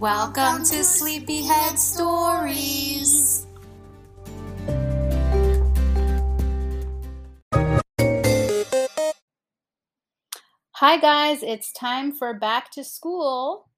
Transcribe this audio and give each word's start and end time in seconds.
Welcome 0.00 0.62
to 0.66 0.84
Sleepyhead 0.84 1.76
Stories. 1.76 3.44
Hi, 10.76 10.98
guys, 10.98 11.42
it's 11.42 11.72
time 11.72 12.12
for 12.12 12.32
back 12.32 12.70
to 12.74 12.84
school. 12.84 13.68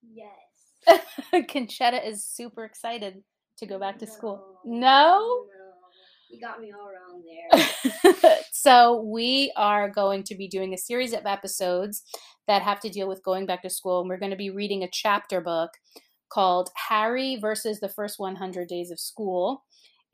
Yes. 0.00 0.30
Conchetta 1.34 2.02
is 2.02 2.24
super 2.24 2.64
excited 2.64 3.22
to 3.58 3.66
go 3.66 3.78
back 3.78 3.98
to 3.98 4.06
school. 4.06 4.60
No? 4.64 5.44
You 6.32 6.40
got 6.40 6.60
me 6.60 6.72
all 6.72 6.88
wrong 6.88 7.22
there. 8.22 8.38
so, 8.52 9.02
we 9.02 9.52
are 9.54 9.90
going 9.90 10.22
to 10.24 10.34
be 10.34 10.48
doing 10.48 10.72
a 10.72 10.78
series 10.78 11.12
of 11.12 11.26
episodes 11.26 12.02
that 12.48 12.62
have 12.62 12.80
to 12.80 12.88
deal 12.88 13.06
with 13.06 13.22
going 13.22 13.44
back 13.44 13.60
to 13.62 13.70
school. 13.70 14.00
And 14.00 14.08
we're 14.08 14.18
going 14.18 14.30
to 14.30 14.36
be 14.36 14.48
reading 14.48 14.82
a 14.82 14.88
chapter 14.90 15.42
book 15.42 15.72
called 16.30 16.70
Harry 16.88 17.36
versus 17.36 17.80
the 17.80 17.90
First 17.90 18.18
100 18.18 18.66
Days 18.66 18.90
of 18.90 18.98
School. 18.98 19.62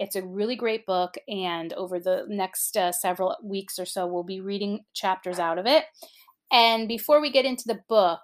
It's 0.00 0.16
a 0.16 0.26
really 0.26 0.56
great 0.56 0.86
book, 0.86 1.14
and 1.28 1.72
over 1.74 2.00
the 2.00 2.24
next 2.28 2.76
uh, 2.76 2.90
several 2.90 3.36
weeks 3.42 3.78
or 3.78 3.86
so, 3.86 4.06
we'll 4.06 4.24
be 4.24 4.40
reading 4.40 4.84
chapters 4.94 5.38
out 5.38 5.58
of 5.58 5.66
it. 5.66 5.84
And 6.50 6.88
before 6.88 7.20
we 7.20 7.30
get 7.30 7.44
into 7.44 7.64
the 7.66 7.80
book, 7.88 8.20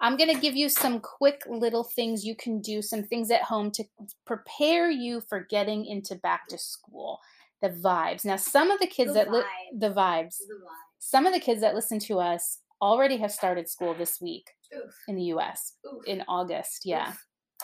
I'm 0.00 0.16
going 0.16 0.32
to 0.32 0.40
give 0.40 0.54
you 0.54 0.68
some 0.68 1.00
quick 1.00 1.42
little 1.48 1.82
things 1.82 2.24
you 2.24 2.36
can 2.36 2.60
do, 2.60 2.82
some 2.82 3.02
things 3.02 3.30
at 3.30 3.42
home 3.42 3.70
to 3.72 3.84
prepare 4.26 4.90
you 4.90 5.20
for 5.28 5.46
getting 5.50 5.84
into 5.86 6.14
back 6.14 6.46
to 6.48 6.58
school. 6.58 7.18
The 7.62 7.70
vibes. 7.70 8.24
Now, 8.24 8.36
some 8.36 8.70
of 8.70 8.78
the 8.80 8.86
kids 8.86 9.10
The 9.12 9.14
that 9.24 9.30
li- 9.32 9.42
the 9.76 9.90
vibes, 9.90 10.38
The 10.38 10.54
vibe. 10.54 10.68
some 10.98 11.26
of 11.26 11.32
the 11.32 11.40
kids 11.40 11.60
that 11.60 11.74
listen 11.74 11.98
to 12.00 12.18
us 12.20 12.58
already 12.80 13.16
have 13.16 13.32
started 13.32 13.68
school 13.68 13.94
this 13.94 14.20
week 14.20 14.48
Oof. 14.76 14.94
in 15.08 15.16
the 15.16 15.24
US 15.34 15.74
Oof. 15.86 16.04
in 16.06 16.22
August. 16.28 16.82
Yeah. 16.84 17.12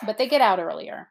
But 0.05 0.17
they 0.17 0.27
get 0.27 0.41
out 0.41 0.59
earlier. 0.59 1.09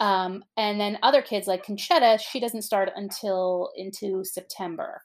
Um, 0.00 0.44
and 0.56 0.80
then 0.80 0.98
other 1.02 1.22
kids 1.22 1.46
like 1.46 1.64
Conchetta, 1.64 2.20
she 2.20 2.38
doesn't 2.40 2.62
start 2.62 2.90
until 2.96 3.70
into 3.76 4.24
September. 4.24 5.02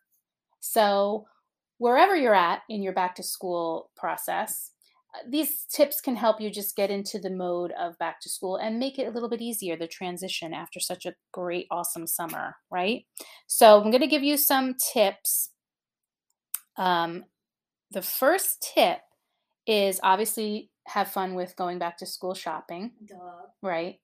So 0.60 1.26
wherever 1.78 2.16
you're 2.16 2.34
at 2.36 2.62
in 2.70 2.82
your 2.82 2.94
back 2.94 3.16
to 3.16 3.24
school 3.24 3.90
process, 3.96 4.72
these 5.28 5.66
tips 5.72 6.02
can 6.02 6.16
help 6.16 6.40
you 6.40 6.50
just 6.50 6.76
get 6.76 6.92
into 6.92 7.20
the 7.20 7.30
mode 7.30 7.72
of 7.80 7.98
back 7.98 8.22
to 8.22 8.30
school 8.30 8.58
and 8.58 8.80
make 8.80 9.00
it 9.00 9.08
a 9.08 9.12
little 9.12 9.30
bit 9.30 9.42
easier 9.42 9.76
the 9.76 9.88
transition 9.88 10.54
after 10.54 10.80
such 10.80 11.06
a 11.06 11.16
great 11.32 11.68
awesome 11.72 12.08
summer 12.08 12.56
right? 12.72 13.06
So 13.48 13.78
i'm 13.82 13.92
going 13.92 14.02
to 14.02 14.08
give 14.08 14.24
you 14.24 14.38
some 14.38 14.76
tips. 14.94 15.52
Um, 16.78 17.26
the 17.92 18.02
first 18.02 18.72
tip 18.76 19.00
is 19.66 20.00
obviously 20.04 20.70
have 20.88 21.10
fun 21.10 21.36
with 21.36 21.56
going 21.56 21.80
back 21.80 21.98
to 21.98 22.06
school 22.06 22.34
shopping 22.34 22.92
Duh. 23.06 23.16
right 23.62 24.00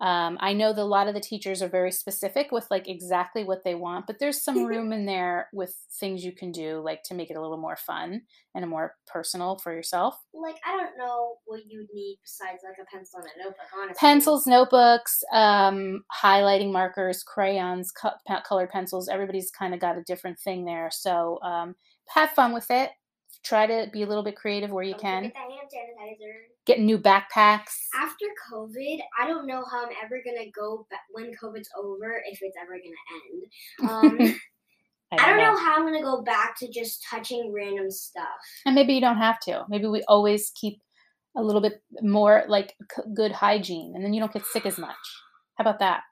um, 0.00 0.36
i 0.40 0.52
know 0.52 0.72
that 0.72 0.82
a 0.82 0.84
lot 0.84 1.08
of 1.08 1.14
the 1.14 1.20
teachers 1.20 1.60
are 1.62 1.68
very 1.68 1.90
specific 1.92 2.52
with 2.52 2.66
like 2.70 2.88
exactly 2.88 3.44
what 3.44 3.64
they 3.64 3.74
want 3.74 4.06
but 4.06 4.18
there's 4.18 4.42
some 4.42 4.64
room 4.64 4.92
in 4.92 5.06
there 5.06 5.48
with 5.52 5.74
things 5.98 6.24
you 6.24 6.32
can 6.32 6.52
do 6.52 6.80
like 6.84 7.02
to 7.02 7.14
make 7.14 7.30
it 7.30 7.36
a 7.36 7.40
little 7.40 7.56
more 7.56 7.76
fun 7.76 8.22
and 8.54 8.68
more 8.68 8.94
personal 9.06 9.56
for 9.58 9.72
yourself 9.72 10.18
Like 10.34 10.56
I 10.66 10.76
don't 10.76 10.96
know 10.98 11.36
what 11.46 11.60
you 11.66 11.80
would 11.80 11.94
need 11.94 12.18
besides 12.22 12.62
like 12.64 12.76
a 12.80 12.90
pencil 12.94 13.20
and 13.20 13.28
a 13.36 13.44
notebook. 13.44 13.66
Honestly. 13.76 13.96
pencils 13.98 14.46
notebooks 14.46 15.22
um, 15.32 16.04
highlighting 16.22 16.72
markers 16.72 17.22
crayons 17.22 17.90
co- 17.90 18.40
colored 18.46 18.70
pencils 18.70 19.08
everybody's 19.08 19.50
kind 19.50 19.74
of 19.74 19.80
got 19.80 19.98
a 19.98 20.02
different 20.02 20.38
thing 20.38 20.64
there 20.64 20.90
so 20.92 21.38
um, 21.42 21.74
have 22.08 22.30
fun 22.30 22.52
with 22.52 22.70
it 22.70 22.90
try 23.48 23.66
to 23.66 23.88
be 23.92 24.02
a 24.02 24.06
little 24.06 24.22
bit 24.24 24.36
creative 24.36 24.70
where 24.70 24.84
you 24.84 24.92
Don't 24.92 25.00
can 25.02 25.22
the 25.22 25.38
hand 25.38 25.68
sanitizer. 25.72 26.32
get 26.66 26.80
new 26.80 26.98
backpacks 26.98 27.74
After 27.94 28.26
COVID, 28.52 28.98
I 29.18 29.26
don't 29.26 29.46
know 29.46 29.64
how 29.70 29.84
I'm 29.86 29.92
ever 30.04 30.20
gonna 30.24 30.50
go 30.54 30.86
back 30.90 31.00
when 31.12 31.32
COVID's 31.42 31.70
over, 31.76 32.22
if 32.30 32.38
it's 32.42 32.56
ever 32.60 32.78
gonna 32.78 34.20
end. 34.20 34.30
Um, 34.30 34.40
I 35.12 35.26
don't 35.30 35.38
know 35.38 35.56
how 35.56 35.76
I'm 35.76 35.84
gonna 35.84 36.02
go 36.02 36.22
back 36.22 36.58
to 36.58 36.70
just 36.70 37.04
touching 37.10 37.52
random 37.54 37.90
stuff. 37.90 38.24
And 38.66 38.74
maybe 38.74 38.92
you 38.94 39.00
don't 39.00 39.16
have 39.16 39.40
to. 39.40 39.64
Maybe 39.68 39.86
we 39.86 40.02
always 40.06 40.50
keep 40.54 40.80
a 41.36 41.42
little 41.42 41.60
bit 41.60 41.82
more 42.02 42.44
like 42.48 42.74
c- 42.94 43.02
good 43.14 43.32
hygiene 43.32 43.92
and 43.94 44.04
then 44.04 44.12
you 44.12 44.20
don't 44.20 44.32
get 44.32 44.44
sick 44.46 44.66
as 44.66 44.78
much. 44.78 44.96
How 45.56 45.62
about 45.62 45.78
that? 45.78 46.02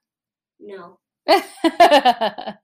No. 0.61 0.99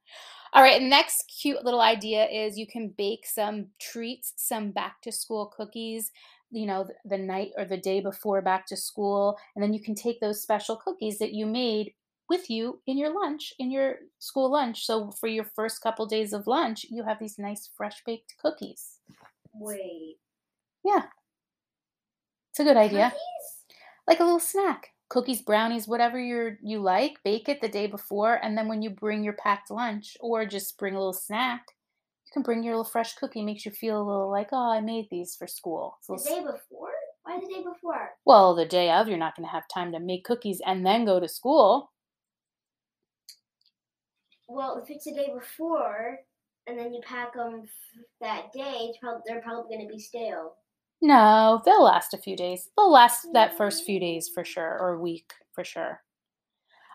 All 0.54 0.62
right, 0.62 0.82
next 0.82 1.32
cute 1.40 1.64
little 1.64 1.80
idea 1.80 2.26
is 2.26 2.58
you 2.58 2.66
can 2.66 2.88
bake 2.98 3.26
some 3.26 3.68
treats, 3.80 4.34
some 4.36 4.70
back 4.70 5.00
to 5.02 5.10
school 5.10 5.52
cookies, 5.56 6.10
you 6.50 6.66
know, 6.66 6.86
the 7.06 7.16
night 7.16 7.52
or 7.56 7.64
the 7.64 7.78
day 7.78 8.00
before 8.00 8.42
back 8.42 8.66
to 8.66 8.76
school. 8.76 9.38
And 9.54 9.62
then 9.62 9.72
you 9.72 9.82
can 9.82 9.94
take 9.94 10.20
those 10.20 10.42
special 10.42 10.76
cookies 10.76 11.18
that 11.18 11.32
you 11.32 11.46
made 11.46 11.94
with 12.28 12.50
you 12.50 12.80
in 12.86 12.98
your 12.98 13.14
lunch, 13.14 13.54
in 13.58 13.70
your 13.70 13.96
school 14.18 14.52
lunch. 14.52 14.84
So 14.84 15.10
for 15.12 15.26
your 15.26 15.44
first 15.44 15.82
couple 15.82 16.04
days 16.04 16.34
of 16.34 16.46
lunch, 16.46 16.84
you 16.90 17.02
have 17.02 17.18
these 17.18 17.38
nice 17.38 17.70
fresh 17.74 18.02
baked 18.04 18.34
cookies. 18.38 18.98
Wait. 19.54 20.16
Yeah. 20.84 21.04
It's 22.50 22.60
a 22.60 22.64
good 22.64 22.76
idea. 22.76 23.04
Cookies? 23.04 23.76
Like 24.06 24.20
a 24.20 24.24
little 24.24 24.38
snack. 24.38 24.90
Cookies, 25.12 25.42
brownies, 25.42 25.86
whatever 25.86 26.18
you 26.18 26.56
you 26.62 26.78
like, 26.78 27.22
bake 27.22 27.46
it 27.46 27.60
the 27.60 27.68
day 27.68 27.86
before 27.86 28.42
and 28.42 28.56
then 28.56 28.66
when 28.66 28.80
you 28.80 28.88
bring 28.88 29.22
your 29.22 29.34
packed 29.34 29.70
lunch 29.70 30.16
or 30.20 30.46
just 30.46 30.78
bring 30.78 30.94
a 30.94 30.98
little 30.98 31.12
snack, 31.12 31.66
you 32.24 32.32
can 32.32 32.42
bring 32.42 32.62
your 32.62 32.72
little 32.72 32.90
fresh 32.90 33.14
cookie. 33.16 33.44
Makes 33.44 33.66
you 33.66 33.72
feel 33.72 34.00
a 34.00 34.08
little 34.08 34.30
like, 34.30 34.48
"Oh, 34.52 34.72
I 34.72 34.80
made 34.80 35.08
these 35.10 35.36
for 35.36 35.46
school." 35.46 35.98
The 36.08 36.16
day 36.16 36.40
before? 36.40 36.94
Why 37.24 37.38
the 37.38 37.46
day 37.46 37.62
before? 37.62 38.14
Well, 38.24 38.54
the 38.54 38.64
day 38.64 38.90
of, 38.90 39.06
you're 39.06 39.18
not 39.18 39.36
going 39.36 39.46
to 39.46 39.52
have 39.52 39.68
time 39.68 39.92
to 39.92 40.00
make 40.00 40.24
cookies 40.24 40.62
and 40.64 40.86
then 40.86 41.04
go 41.04 41.20
to 41.20 41.28
school. 41.28 41.92
Well, 44.48 44.78
if 44.82 44.88
it's 44.88 45.04
the 45.04 45.12
day 45.12 45.30
before, 45.32 46.20
and 46.66 46.78
then 46.78 46.94
you 46.94 47.02
pack 47.02 47.34
them 47.34 47.68
that 48.22 48.50
day, 48.52 48.94
they're 49.26 49.42
probably 49.42 49.76
gonna 49.76 49.88
be 49.88 49.98
stale. 49.98 50.56
No, 51.02 51.60
they'll 51.66 51.82
last 51.84 52.14
a 52.14 52.18
few 52.18 52.34
days. 52.34 52.70
They'll 52.76 52.90
last 52.90 53.26
that 53.34 53.56
first 53.58 53.84
few 53.84 54.00
days 54.00 54.28
for 54.28 54.42
sure, 54.44 54.78
or 54.80 54.94
a 54.94 54.98
week 55.00 55.34
for 55.52 55.64
sure. 55.64 56.02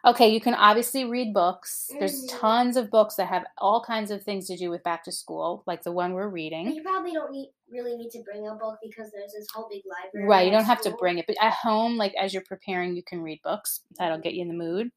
Okay, 0.06 0.30
you 0.30 0.40
can 0.40 0.54
obviously 0.54 1.06
read 1.06 1.34
books. 1.34 1.96
There's 2.00 2.24
Mhm. 2.24 2.28
tons 2.30 2.78
of 2.78 2.90
books 2.90 3.16
that 3.16 3.28
have 3.28 3.46
all 3.58 3.84
kinds 3.84 4.12
of 4.12 4.24
things 4.24 4.48
to 4.48 4.56
do 4.58 4.70
with 4.70 4.84
back 4.84 5.04
to 5.04 5.12
school, 5.12 5.64
like 5.68 5.84
the 5.84 5.92
one 5.92 6.14
we're 6.14 6.30
reading. 6.30 6.72
you 6.72 6.82
probably 6.84 7.12
don't 7.12 7.32
need 7.32 7.52
really 7.70 7.98
need 7.98 8.12
to 8.12 8.24
bring 8.24 8.48
a 8.48 8.56
book 8.56 8.80
because 8.82 9.12
there's 9.12 9.34
this 9.34 9.48
whole 9.54 9.68
big 9.70 9.84
library. 9.86 10.26
Right, 10.28 10.46
you 10.46 10.52
don't 10.52 10.64
have 10.66 10.82
to 10.82 10.92
bring 10.92 11.18
it, 11.18 11.28
but 11.28 11.36
at 11.42 11.54
home, 11.54 11.98
like 11.98 12.14
as 12.16 12.34
you're 12.34 12.44
preparing, 12.44 12.96
you 12.96 13.04
can 13.04 13.22
read 13.22 13.42
books. 13.44 13.82
That'll 13.98 14.20
get 14.20 14.34
you 14.36 14.44
in 14.44 14.48
the 14.48 14.54
mood. 14.54 14.90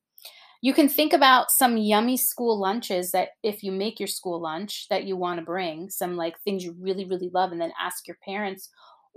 You 0.62 0.74
can 0.74 0.88
think 0.88 1.12
about 1.12 1.50
some 1.50 1.76
yummy 1.76 2.16
school 2.16 2.58
lunches 2.58 3.12
that 3.12 3.30
if 3.42 3.62
you 3.62 3.72
make 3.72 3.98
your 4.00 4.06
school 4.08 4.40
lunch 4.40 4.86
that 4.90 5.04
you 5.04 5.16
want 5.16 5.38
to 5.40 5.44
bring, 5.44 5.90
some 5.90 6.16
like 6.16 6.38
things 6.40 6.64
you 6.64 6.76
really 6.80 7.04
really 7.06 7.30
love 7.32 7.52
and 7.52 7.60
then 7.60 7.72
ask 7.80 8.06
your 8.06 8.18
parents 8.24 8.68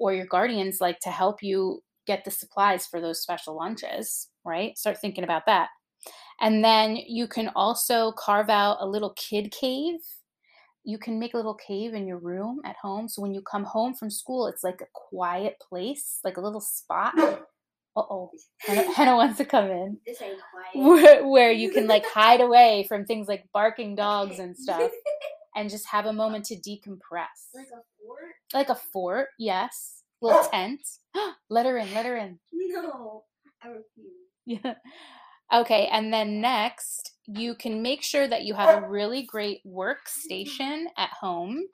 or 0.03 0.13
your 0.13 0.25
guardians 0.25 0.81
like 0.81 0.99
to 0.99 1.09
help 1.09 1.41
you 1.41 1.81
get 2.05 2.25
the 2.25 2.31
supplies 2.31 2.85
for 2.85 2.99
those 2.99 3.21
special 3.21 3.55
lunches, 3.55 4.27
right? 4.43 4.77
Start 4.77 4.97
thinking 4.99 5.23
about 5.23 5.45
that. 5.45 5.69
And 6.41 6.61
then 6.61 6.97
you 6.97 7.25
can 7.25 7.49
also 7.55 8.11
carve 8.11 8.49
out 8.49 8.79
a 8.81 8.85
little 8.85 9.13
kid 9.15 9.49
cave. 9.51 9.99
You 10.83 10.97
can 10.97 11.19
make 11.19 11.33
a 11.33 11.37
little 11.37 11.53
cave 11.53 11.93
in 11.93 12.05
your 12.05 12.17
room 12.17 12.59
at 12.65 12.75
home. 12.81 13.07
So 13.07 13.21
when 13.21 13.33
you 13.33 13.41
come 13.41 13.63
home 13.63 13.93
from 13.93 14.09
school, 14.09 14.47
it's 14.47 14.61
like 14.61 14.81
a 14.81 14.91
quiet 14.93 15.55
place, 15.69 16.19
like 16.25 16.35
a 16.35 16.41
little 16.41 16.61
spot. 16.61 17.13
Uh 17.95 18.01
oh. 18.09 18.31
Hannah, 18.57 18.91
Hannah 18.91 19.15
wants 19.15 19.37
to 19.37 19.45
come 19.45 19.69
in. 19.69 19.99
This 20.03 20.19
ain't 20.19 20.39
quiet. 20.51 20.83
Where, 20.83 21.27
where 21.27 21.51
you 21.51 21.69
can 21.69 21.85
like 21.85 22.03
hide 22.11 22.41
away 22.41 22.87
from 22.89 23.05
things 23.05 23.27
like 23.27 23.47
barking 23.53 23.93
dogs 23.93 24.39
and 24.39 24.57
stuff 24.57 24.89
and 25.55 25.69
just 25.69 25.87
have 25.87 26.05
a 26.05 26.13
moment 26.13 26.45
to 26.45 26.55
decompress. 26.55 27.53
like 27.53 27.67
a 27.67 27.83
fort? 27.99 28.33
Like 28.53 28.69
a 28.69 28.75
fort, 28.75 29.27
yes. 29.37 30.03
Little 30.21 30.41
oh. 30.43 30.49
tent. 30.51 30.81
let 31.49 31.65
her 31.65 31.77
in, 31.77 31.93
let 31.93 32.05
her 32.05 32.17
in. 32.17 32.39
No, 32.51 33.23
I 33.61 33.67
refuse. 33.67 34.13
Yeah. 34.45 34.75
Okay, 35.53 35.87
and 35.91 36.11
then 36.11 36.41
next, 36.41 37.11
you 37.27 37.53
can 37.53 37.83
make 37.83 38.01
sure 38.01 38.27
that 38.27 38.43
you 38.43 38.55
have 38.55 38.83
a 38.83 38.87
really 38.87 39.21
great 39.21 39.59
workstation 39.67 40.85
at 40.97 41.11
home. 41.11 41.65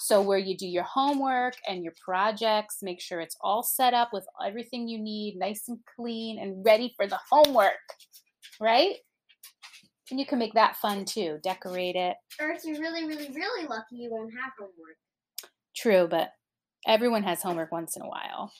So, 0.00 0.20
where 0.20 0.38
you 0.38 0.56
do 0.56 0.66
your 0.66 0.82
homework 0.82 1.54
and 1.68 1.84
your 1.84 1.92
projects, 2.04 2.78
make 2.82 3.00
sure 3.00 3.20
it's 3.20 3.36
all 3.40 3.62
set 3.62 3.94
up 3.94 4.08
with 4.12 4.26
everything 4.44 4.88
you 4.88 4.98
need, 4.98 5.36
nice 5.38 5.68
and 5.68 5.78
clean 5.94 6.40
and 6.40 6.64
ready 6.66 6.94
for 6.96 7.06
the 7.06 7.20
homework, 7.30 7.78
right? 8.60 8.96
And 10.12 10.20
you 10.20 10.26
can 10.26 10.38
make 10.38 10.52
that 10.52 10.76
fun 10.76 11.06
too, 11.06 11.38
decorate 11.42 11.96
it. 11.96 12.16
Or 12.38 12.50
if 12.50 12.66
you're 12.66 12.78
really, 12.78 13.06
really, 13.06 13.30
really 13.34 13.66
lucky, 13.66 13.96
you 13.96 14.10
won't 14.10 14.34
have 14.34 14.52
homework. 14.58 14.98
True, 15.74 16.06
but 16.06 16.32
everyone 16.86 17.22
has 17.22 17.40
homework 17.40 17.72
once 17.72 17.96
in 17.96 18.02
a 18.02 18.08
while. 18.08 18.52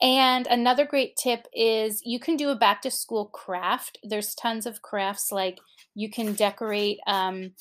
And 0.00 0.46
another 0.46 0.86
great 0.86 1.16
tip 1.16 1.46
is 1.52 2.00
you 2.06 2.18
can 2.18 2.36
do 2.36 2.48
a 2.48 2.56
back 2.56 2.80
to 2.80 2.90
school 2.90 3.26
craft. 3.26 3.98
There's 4.02 4.34
tons 4.34 4.64
of 4.64 4.80
crafts 4.80 5.30
like 5.30 5.58
you 5.94 6.08
can 6.08 6.32
decorate 6.32 7.00
um, 7.06 7.52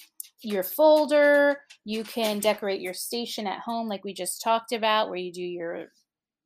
your 0.41 0.63
folder, 0.63 1.57
you 1.83 2.05
can 2.05 2.39
decorate 2.39 2.79
your 2.79 2.93
station 2.93 3.47
at 3.47 3.59
home, 3.59 3.89
like 3.89 4.05
we 4.05 4.13
just 4.13 4.41
talked 4.41 4.71
about, 4.71 5.09
where 5.09 5.17
you 5.17 5.33
do 5.33 5.43
your 5.43 5.87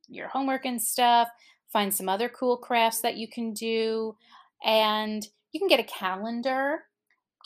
your 0.08 0.26
homework 0.26 0.64
and 0.64 0.82
stuff. 0.82 1.28
Find 1.72 1.94
some 1.94 2.08
other 2.08 2.28
cool 2.28 2.56
crafts 2.56 3.02
that 3.02 3.16
you 3.16 3.28
can 3.28 3.52
do, 3.52 4.16
and 4.64 5.24
you 5.56 5.60
can 5.60 5.68
get 5.68 5.80
a 5.80 5.84
calendar 5.84 6.80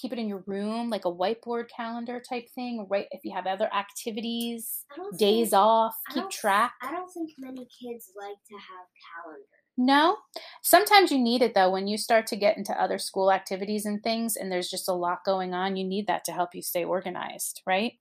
keep 0.00 0.12
it 0.12 0.18
in 0.18 0.28
your 0.28 0.42
room, 0.46 0.88
like 0.90 1.04
a 1.04 1.12
whiteboard 1.12 1.64
calendar 1.74 2.22
type 2.26 2.48
thing, 2.54 2.86
right? 2.88 3.06
If 3.10 3.20
you 3.24 3.34
have 3.34 3.46
other 3.46 3.68
activities, 3.74 4.84
days 5.18 5.50
think, 5.50 5.58
off, 5.58 5.94
keep 6.12 6.30
track. 6.30 6.72
I 6.82 6.90
don't 6.90 7.10
think 7.12 7.30
many 7.38 7.66
kids 7.66 8.10
like 8.16 8.36
to 8.48 8.54
have 8.54 8.86
calendars. 9.24 9.46
No. 9.76 10.16
Sometimes 10.62 11.10
you 11.10 11.18
need 11.18 11.42
it 11.42 11.54
though 11.54 11.70
when 11.70 11.86
you 11.86 11.98
start 11.98 12.26
to 12.28 12.36
get 12.36 12.56
into 12.56 12.72
other 12.80 12.98
school 12.98 13.30
activities 13.30 13.84
and 13.84 14.02
things 14.02 14.36
and 14.36 14.50
there's 14.50 14.70
just 14.70 14.88
a 14.88 14.94
lot 14.94 15.24
going 15.24 15.54
on, 15.54 15.76
you 15.76 15.84
need 15.84 16.06
that 16.06 16.24
to 16.24 16.32
help 16.32 16.50
you 16.54 16.62
stay 16.62 16.84
organized, 16.84 17.62
right? 17.66 17.92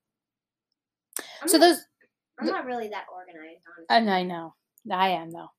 I'm 1.41 1.47
so 1.47 1.57
not, 1.57 1.67
those 1.67 1.79
I'm 2.39 2.47
not 2.47 2.65
really 2.65 2.89
that 2.89 3.05
organized, 3.13 3.65
honestly. 3.77 3.85
and 3.89 4.09
I 4.09 4.23
know. 4.23 4.55
I 4.91 5.09
am 5.09 5.31
though. 5.31 5.49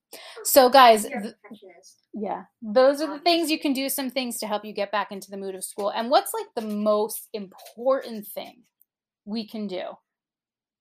So 0.45 0.69
guys, 0.69 1.05
th- 1.05 1.35
Yeah, 2.13 2.45
those 2.63 3.01
are 3.01 3.09
the 3.09 3.21
things 3.21 3.51
you 3.51 3.59
can 3.61 3.73
do. 3.73 3.89
Some 3.89 4.11
things 4.11 4.39
to 4.41 4.47
help 4.47 4.65
you 4.65 4.73
get 4.73 4.93
back 4.93 5.13
into 5.13 5.31
the 5.31 5.37
mood 5.37 5.55
of 5.55 5.65
school. 5.65 5.91
And 5.91 6.11
what's 6.11 6.33
like 6.35 6.49
the 6.57 6.75
most 6.75 7.29
important 7.33 8.27
thing 8.27 8.63
we 9.25 9.47
can 9.49 9.67
do? 9.67 9.83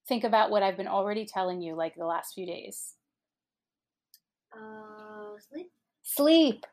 Think 0.08 0.24
about 0.26 0.50
what 0.52 0.64
I've 0.64 0.78
been 0.78 0.88
already 0.88 1.26
telling 1.26 1.62
you 1.62 1.76
like 1.76 1.96
the 1.96 2.06
last 2.06 2.34
few 2.34 2.46
days. 2.46 2.96
Uh, 4.54 5.38
sleep. 5.50 5.72
Sleep. 6.04 6.66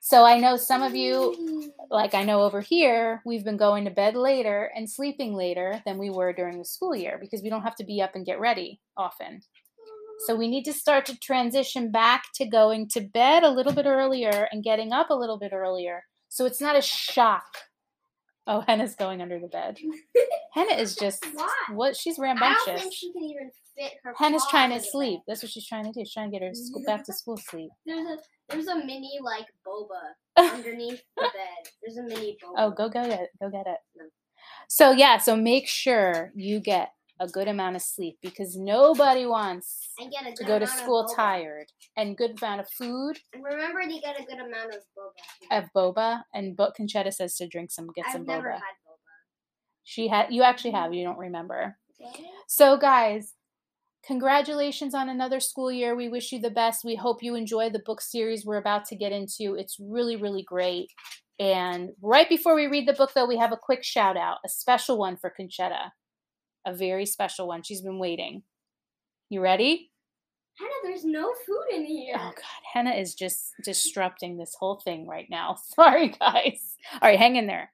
So 0.00 0.24
I 0.24 0.38
know 0.38 0.56
some 0.56 0.82
of 0.82 0.94
you, 0.94 1.72
like 1.90 2.14
I 2.14 2.24
know 2.24 2.42
over 2.42 2.60
here, 2.60 3.22
we've 3.24 3.44
been 3.44 3.56
going 3.56 3.84
to 3.86 3.90
bed 3.90 4.14
later 4.16 4.70
and 4.76 4.88
sleeping 4.88 5.34
later 5.34 5.82
than 5.86 5.98
we 5.98 6.10
were 6.10 6.32
during 6.32 6.58
the 6.58 6.64
school 6.64 6.94
year 6.94 7.18
because 7.20 7.42
we 7.42 7.48
don't 7.48 7.62
have 7.62 7.76
to 7.76 7.84
be 7.84 8.02
up 8.02 8.14
and 8.14 8.26
get 8.26 8.38
ready 8.38 8.80
often. 8.96 9.40
So 10.26 10.34
we 10.34 10.48
need 10.48 10.64
to 10.64 10.72
start 10.72 11.06
to 11.06 11.18
transition 11.18 11.90
back 11.90 12.24
to 12.36 12.46
going 12.46 12.88
to 12.90 13.00
bed 13.00 13.42
a 13.42 13.50
little 13.50 13.72
bit 13.72 13.86
earlier 13.86 14.48
and 14.52 14.64
getting 14.64 14.92
up 14.92 15.10
a 15.10 15.14
little 15.14 15.38
bit 15.38 15.52
earlier. 15.52 16.04
So 16.28 16.46
it's 16.46 16.60
not 16.60 16.76
a 16.76 16.82
shock. 16.82 17.44
Oh, 18.46 18.62
Henna's 18.66 18.94
going 18.94 19.22
under 19.22 19.40
the 19.40 19.48
bed. 19.48 19.78
Henna 20.52 20.74
is 20.74 20.96
just 20.96 21.24
Why? 21.32 21.48
what 21.72 21.96
she's 21.96 22.18
rambunctious. 22.18 22.68
I 22.68 22.70
don't 22.72 22.80
think 22.80 22.94
she 22.94 23.12
can 23.12 23.22
even 23.22 23.50
fit 23.76 23.92
her. 24.02 24.14
Henna's 24.18 24.44
trying 24.50 24.70
to 24.70 24.80
sleep. 24.80 25.20
That's 25.26 25.42
what 25.42 25.50
she's 25.50 25.66
trying 25.66 25.84
to 25.84 25.92
do. 25.92 26.00
She's 26.00 26.12
trying 26.12 26.30
to 26.30 26.38
get 26.38 26.46
her 26.46 26.54
school, 26.54 26.82
back 26.86 27.04
to 27.04 27.12
school 27.12 27.38
sleep. 27.38 27.70
There's 27.86 28.06
a 28.06 28.18
there's 28.50 28.66
a 28.66 28.76
mini 28.76 29.18
like 29.22 29.46
boba 29.66 30.12
underneath 30.54 31.02
the 31.16 31.22
bed. 31.22 31.72
There's 31.82 31.96
a 31.96 32.02
mini 32.02 32.36
oh, 32.44 32.46
boba. 32.46 32.54
Oh, 32.58 32.70
go 32.70 32.88
get 32.88 33.10
it. 33.10 33.30
Go 33.40 33.48
get 33.48 33.66
it. 33.66 33.78
No. 33.96 34.04
So 34.68 34.92
yeah, 34.92 35.18
so 35.18 35.36
make 35.36 35.66
sure 35.66 36.30
you 36.34 36.60
get 36.60 36.92
a 37.24 37.28
good 37.28 37.48
amount 37.48 37.74
of 37.76 37.82
sleep 37.82 38.18
because 38.22 38.56
nobody 38.56 39.26
wants 39.26 39.88
and 39.98 40.10
get 40.12 40.26
a 40.26 40.34
to 40.36 40.44
go 40.44 40.58
to 40.58 40.66
school 40.66 41.06
tired. 41.06 41.66
And 41.96 42.16
good 42.16 42.38
amount 42.40 42.60
of 42.60 42.68
food 42.70 43.18
And 43.32 43.42
remember 43.42 43.82
to 43.82 44.00
get 44.00 44.20
a 44.20 44.24
good 44.24 44.38
amount 44.38 44.74
of 44.74 44.80
boba. 44.96 45.58
of 45.58 45.64
boba. 45.76 46.22
And 46.32 46.56
Bo- 46.56 46.72
Conchetta 46.78 47.12
says 47.12 47.36
to 47.36 47.48
drink 47.48 47.70
some, 47.72 47.88
get 47.94 48.06
I've 48.06 48.12
some 48.12 48.24
never 48.24 48.50
boba. 48.50 48.60
She 49.84 50.08
had. 50.08 50.26
You 50.30 50.42
actually 50.42 50.70
have. 50.72 50.94
You 50.94 51.04
don't 51.04 51.18
remember. 51.18 51.76
boba. 52.00 52.12
So 52.46 52.76
guys, 52.76 53.34
congratulations 54.06 54.94
on 54.94 55.08
another 55.08 55.40
school 55.40 55.70
year. 55.72 55.94
We 55.94 56.08
wish 56.08 56.32
you 56.32 56.40
the 56.40 56.50
best. 56.50 56.84
We 56.84 56.94
hope 56.94 57.22
you 57.22 57.34
enjoy 57.34 57.70
the 57.70 57.82
book 57.84 58.00
series 58.00 58.44
we're 58.44 58.56
about 58.58 58.84
to 58.86 58.96
get 58.96 59.12
into. 59.12 59.54
It's 59.56 59.76
really, 59.80 60.16
really 60.16 60.42
great. 60.42 60.88
And 61.38 61.90
right 62.00 62.28
before 62.28 62.54
we 62.54 62.66
read 62.68 62.86
the 62.86 62.92
book, 62.92 63.10
though, 63.14 63.26
we 63.26 63.38
have 63.38 63.52
a 63.52 63.56
quick 63.60 63.82
shout 63.82 64.16
out, 64.16 64.38
a 64.44 64.48
special 64.48 64.96
one 64.98 65.16
for 65.16 65.32
Conchetta, 65.38 65.90
a 66.66 66.74
very 66.74 67.06
special 67.06 67.48
one. 67.48 67.62
She's 67.62 67.82
been 67.82 67.98
waiting. 67.98 68.42
You 69.30 69.40
ready? 69.40 69.90
Hannah, 70.58 70.70
there's 70.84 71.04
no 71.04 71.32
food 71.46 71.64
in 71.74 71.84
here. 71.84 72.14
Oh 72.16 72.32
God, 72.34 72.62
Henna 72.72 72.92
is 72.92 73.14
just 73.14 73.52
disrupting 73.64 74.36
this 74.36 74.54
whole 74.58 74.80
thing 74.84 75.08
right 75.08 75.26
now. 75.28 75.56
Sorry, 75.74 76.08
guys. 76.08 76.76
All 76.94 77.08
right, 77.08 77.18
hang 77.18 77.36
in 77.36 77.46
there. 77.46 77.70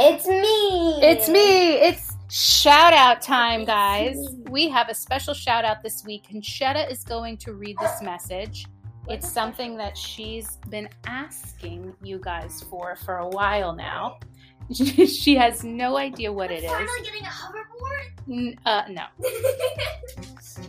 It's 0.00 0.28
me. 0.28 1.02
It's 1.02 1.28
me. 1.28 1.72
It's 1.72 2.14
shout 2.30 2.92
out 2.92 3.20
time, 3.20 3.64
guys. 3.64 4.16
We 4.48 4.68
have 4.68 4.88
a 4.88 4.94
special 4.94 5.34
shout 5.34 5.64
out 5.64 5.82
this 5.82 6.04
week. 6.06 6.28
Conchetta 6.32 6.90
is 6.90 7.02
going 7.02 7.36
to 7.38 7.52
read 7.52 7.76
this 7.80 8.00
message. 8.00 8.64
It's 9.08 9.30
something 9.30 9.76
that 9.78 9.96
she's 9.96 10.56
been 10.68 10.88
asking 11.06 11.94
you 12.02 12.18
guys 12.18 12.62
for 12.70 12.96
for 12.96 13.18
a 13.18 13.28
while 13.28 13.74
now. 13.74 14.18
she 14.72 15.34
has 15.36 15.64
no 15.64 15.96
idea 15.96 16.30
what 16.30 16.50
it 16.50 16.62
is. 16.62 16.70
Finally 16.70 17.02
getting 17.02 17.22
a 17.24 17.28
hoverboard. 17.28 18.30
N- 18.30 18.58
uh, 18.66 18.82
no. 18.90 19.04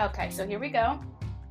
Okay, 0.00 0.28
so 0.30 0.44
here 0.44 0.58
we 0.58 0.70
go. 0.70 0.98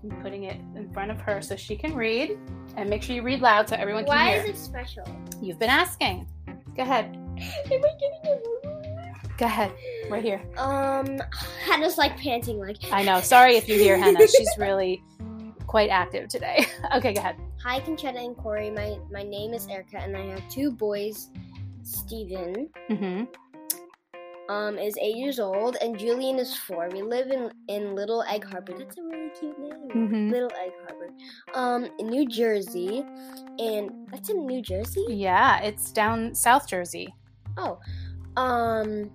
I'm 0.03 0.21
putting 0.21 0.43
it 0.43 0.59
in 0.75 0.91
front 0.91 1.09
of 1.11 1.21
her 1.21 1.41
so 1.41 1.55
she 1.55 1.77
can 1.77 1.95
read. 1.95 2.37
And 2.75 2.89
make 2.89 3.01
sure 3.01 3.15
you 3.15 3.21
read 3.21 3.39
loud 3.39 3.69
so 3.69 3.77
everyone 3.77 4.03
can 4.03 4.15
Why 4.17 4.31
hear. 4.31 4.43
is 4.43 4.49
it 4.49 4.57
special? 4.57 5.03
You've 5.41 5.59
been 5.59 5.69
asking. 5.69 6.27
Go 6.75 6.83
ahead. 6.83 7.05
Am 7.15 7.37
I 7.37 7.77
getting 7.77 8.19
a 8.25 8.27
hoverboard? 8.27 9.37
Go 9.37 9.45
ahead. 9.45 9.71
Right 10.09 10.23
here. 10.23 10.41
Um, 10.57 11.21
Hannah's 11.65 11.97
like 11.97 12.17
panting, 12.17 12.59
like. 12.59 12.77
I 12.91 13.03
know. 13.03 13.21
Sorry 13.21 13.55
if 13.55 13.69
you 13.69 13.75
hear 13.75 13.97
Hannah. 13.97 14.27
She's 14.27 14.49
really 14.57 15.01
quite 15.73 15.89
active 15.89 16.27
today. 16.27 16.63
okay, 16.95 17.13
go 17.15 17.19
ahead. 17.19 17.35
Hi, 17.63 17.79
Conchetta 17.79 18.23
and 18.23 18.37
Corey. 18.37 18.69
My 18.69 18.99
my 19.09 19.23
name 19.23 19.55
is 19.55 19.65
Erica, 19.67 19.97
and 19.97 20.15
I 20.15 20.23
have 20.27 20.47
two 20.47 20.69
boys. 20.71 21.29
Steven 21.81 22.69
Mm-hmm. 22.91 24.53
um, 24.53 24.77
is 24.77 24.95
eight 25.01 25.15
years 25.15 25.39
old, 25.39 25.77
and 25.81 25.97
Julian 25.97 26.37
is 26.37 26.55
four. 26.55 26.89
We 26.93 27.01
live 27.01 27.31
in, 27.31 27.51
in 27.69 27.95
Little 27.95 28.21
Egg 28.29 28.45
Harbor. 28.45 28.73
That's 28.77 28.99
a 28.99 29.03
really 29.03 29.31
cute 29.39 29.57
name. 29.59 29.89
Mm-hmm. 29.95 30.29
Little 30.29 30.51
Egg 30.63 30.73
Harbor. 30.85 31.09
Um, 31.55 31.89
in 31.97 32.05
New 32.07 32.27
Jersey. 32.29 33.03
And 33.57 33.89
that's 34.11 34.29
in 34.29 34.45
New 34.45 34.61
Jersey? 34.61 35.05
Yeah, 35.09 35.59
it's 35.59 35.91
down 35.91 36.35
South 36.35 36.67
Jersey. 36.69 37.13
Oh. 37.57 37.79
Um, 38.37 39.09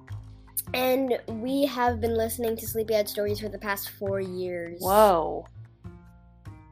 and 0.75 1.19
we 1.29 1.67
have 1.67 2.01
been 2.01 2.17
listening 2.17 2.57
to 2.57 2.67
Sleepyhead 2.67 3.09
Stories 3.09 3.41
for 3.41 3.49
the 3.49 3.59
past 3.59 3.91
four 3.91 4.21
years. 4.21 4.81
Whoa. 4.81 5.47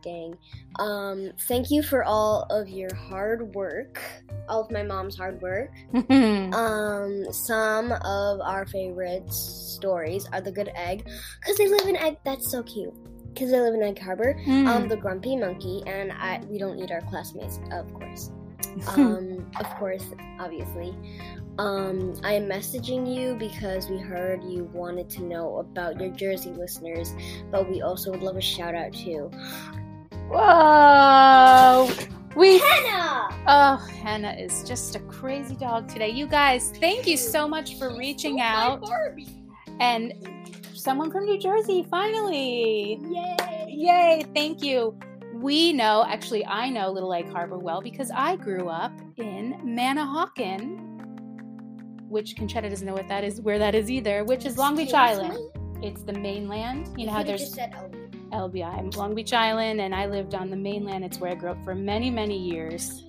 Gang. 0.07 0.39
Um, 0.79 1.33
thank 1.49 1.71
you 1.71 1.83
for 1.83 2.05
all 2.05 2.47
of 2.49 2.69
your 2.69 2.95
hard 2.95 3.55
work, 3.55 4.01
all 4.49 4.63
of 4.63 4.71
my 4.71 4.83
mom's 4.83 5.17
hard 5.17 5.43
work. 5.43 5.73
Um, 6.57 7.25
some 7.33 7.93
of 7.93 8.41
our 8.41 8.67
favorite 8.67 9.31
stories 9.33 10.29
are 10.33 10.41
the 10.41 10.53
Good 10.53 10.71
Egg, 10.75 11.09
cause 11.45 11.57
they 11.57 11.69
live 11.69 11.87
in 11.87 11.97
Egg. 11.97 12.19
That's 12.25 12.51
so 12.51 12.63
cute. 12.63 12.95
Cause 13.37 13.51
they 13.51 13.61
live 13.61 13.75
in 13.75 13.83
Egg 13.83 13.99
Harbor. 13.99 14.35
Mm. 14.47 14.67
Um, 14.67 14.89
the 14.89 14.97
Grumpy 14.97 15.37
Monkey, 15.37 15.83
and 15.87 16.13
I. 16.13 16.41
We 16.49 16.59
don't 16.59 16.79
eat 16.79 16.91
our 16.91 17.03
classmates, 17.03 17.59
of 17.71 17.93
course. 17.93 18.31
Um, 18.89 19.51
of 19.61 19.67
course, 19.77 20.05
obviously. 20.39 20.95
Um, 21.59 22.15
I 22.23 22.35
am 22.35 22.47
messaging 22.47 23.13
you 23.13 23.35
because 23.35 23.89
we 23.89 23.99
heard 23.99 24.45
you 24.45 24.65
wanted 24.73 25.09
to 25.11 25.23
know 25.23 25.57
about 25.57 25.99
your 26.01 26.11
Jersey 26.11 26.51
listeners, 26.51 27.15
but 27.51 27.69
we 27.71 27.83
also 27.83 28.11
would 28.11 28.23
love 28.23 28.37
a 28.37 28.43
shout 28.43 28.75
out 28.75 28.93
too. 28.93 29.31
Whoa. 30.29 31.89
We 32.35 32.59
Hannah! 32.59 33.29
Oh, 33.47 33.77
Hannah 34.03 34.33
is 34.33 34.65
just 34.65 34.97
a 34.97 35.01
crazy 35.01 35.55
dog 35.55 35.89
today. 35.89 36.11
You 36.11 36.27
guys, 36.27 36.73
thank 36.81 37.07
you 37.07 37.17
so 37.17 37.47
much 37.47 37.79
for 37.79 37.97
reaching 37.97 38.41
out. 38.41 38.83
And 39.79 40.13
someone 40.75 41.11
from 41.11 41.27
New 41.27 41.39
Jersey, 41.39 41.87
finally. 41.89 43.01
Yay! 43.09 43.67
Yay, 43.69 44.25
thank 44.35 44.63
you. 44.63 44.99
We 45.35 45.73
know, 45.73 46.05
actually, 46.09 46.45
I 46.47 46.71
know 46.71 46.91
Little 46.91 47.15
Egg 47.15 47.31
Harbor 47.31 47.59
well 47.59 47.81
because 47.81 48.11
I 48.11 48.37
grew 48.37 48.69
up 48.69 48.93
in 49.17 49.55
Manahawkin, 49.65 50.81
which 52.09 52.35
Conchetta 52.37 52.69
doesn't 52.69 52.87
know 52.87 52.95
what 52.95 53.09
that 53.09 53.23
is, 53.23 53.41
where 53.41 53.59
that 53.59 53.75
is 53.75 53.91
either, 53.91 54.25
which 54.25 54.45
is 54.45 54.59
Long 54.59 54.77
Beach 54.77 54.93
Island. 54.95 55.39
It's 55.83 56.03
the 56.03 56.15
mainland. 56.15 56.89
You 56.99 57.07
know 57.07 57.13
how 57.13 57.23
there's. 57.23 57.57
LBI. 58.31 58.79
I'm 58.79 58.91
Long 58.91 59.15
Beach 59.15 59.33
Island, 59.33 59.81
and 59.81 59.95
I 59.95 60.07
lived 60.07 60.35
on 60.35 60.51
the 60.51 60.57
mainland. 60.57 61.05
It's 61.05 61.19
where 61.19 61.31
I 61.31 61.35
grew 61.35 61.51
up 61.51 61.63
for 61.65 61.75
many, 61.75 62.11
many 62.11 62.37
years. 62.39 63.05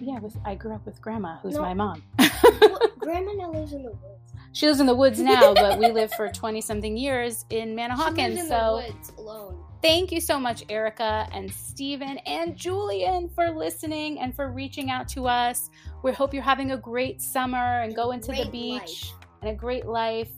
Yeah, 0.00 0.18
with 0.18 0.36
I 0.44 0.54
grew 0.54 0.74
up 0.74 0.84
with 0.84 1.00
grandma, 1.00 1.38
who's 1.42 1.54
no. 1.54 1.62
my 1.62 1.74
mom. 1.74 2.02
well, 2.18 2.78
grandma 2.98 3.32
now 3.32 3.52
lives 3.52 3.72
in 3.72 3.82
the 3.82 3.90
woods. 3.90 4.34
She 4.52 4.66
lives 4.66 4.80
in 4.80 4.86
the 4.86 4.94
woods 4.94 5.20
now, 5.20 5.54
but 5.54 5.78
we 5.78 5.90
lived 5.90 6.14
for 6.14 6.28
twenty 6.28 6.60
something 6.60 6.96
years 6.96 7.44
in 7.50 7.76
Manahawkin. 7.76 8.36
So 8.48 8.82
the 8.82 8.92
woods 8.92 9.12
alone. 9.16 9.58
Thank 9.82 10.12
you 10.12 10.20
so 10.20 10.38
much, 10.38 10.64
Erica 10.68 11.28
and 11.32 11.52
Stephen 11.52 12.18
and 12.18 12.56
Julian, 12.56 13.28
for 13.28 13.50
listening 13.50 14.20
and 14.20 14.34
for 14.34 14.50
reaching 14.50 14.90
out 14.90 15.08
to 15.08 15.26
us. 15.26 15.70
We 16.04 16.12
hope 16.12 16.32
you're 16.32 16.42
having 16.42 16.70
a 16.70 16.76
great 16.76 17.20
summer 17.20 17.80
and 17.80 17.94
go 17.94 18.12
into 18.12 18.30
the 18.32 18.48
beach 18.50 19.12
life. 19.12 19.26
and 19.40 19.50
a 19.50 19.54
great 19.54 19.86
life. 19.86 20.28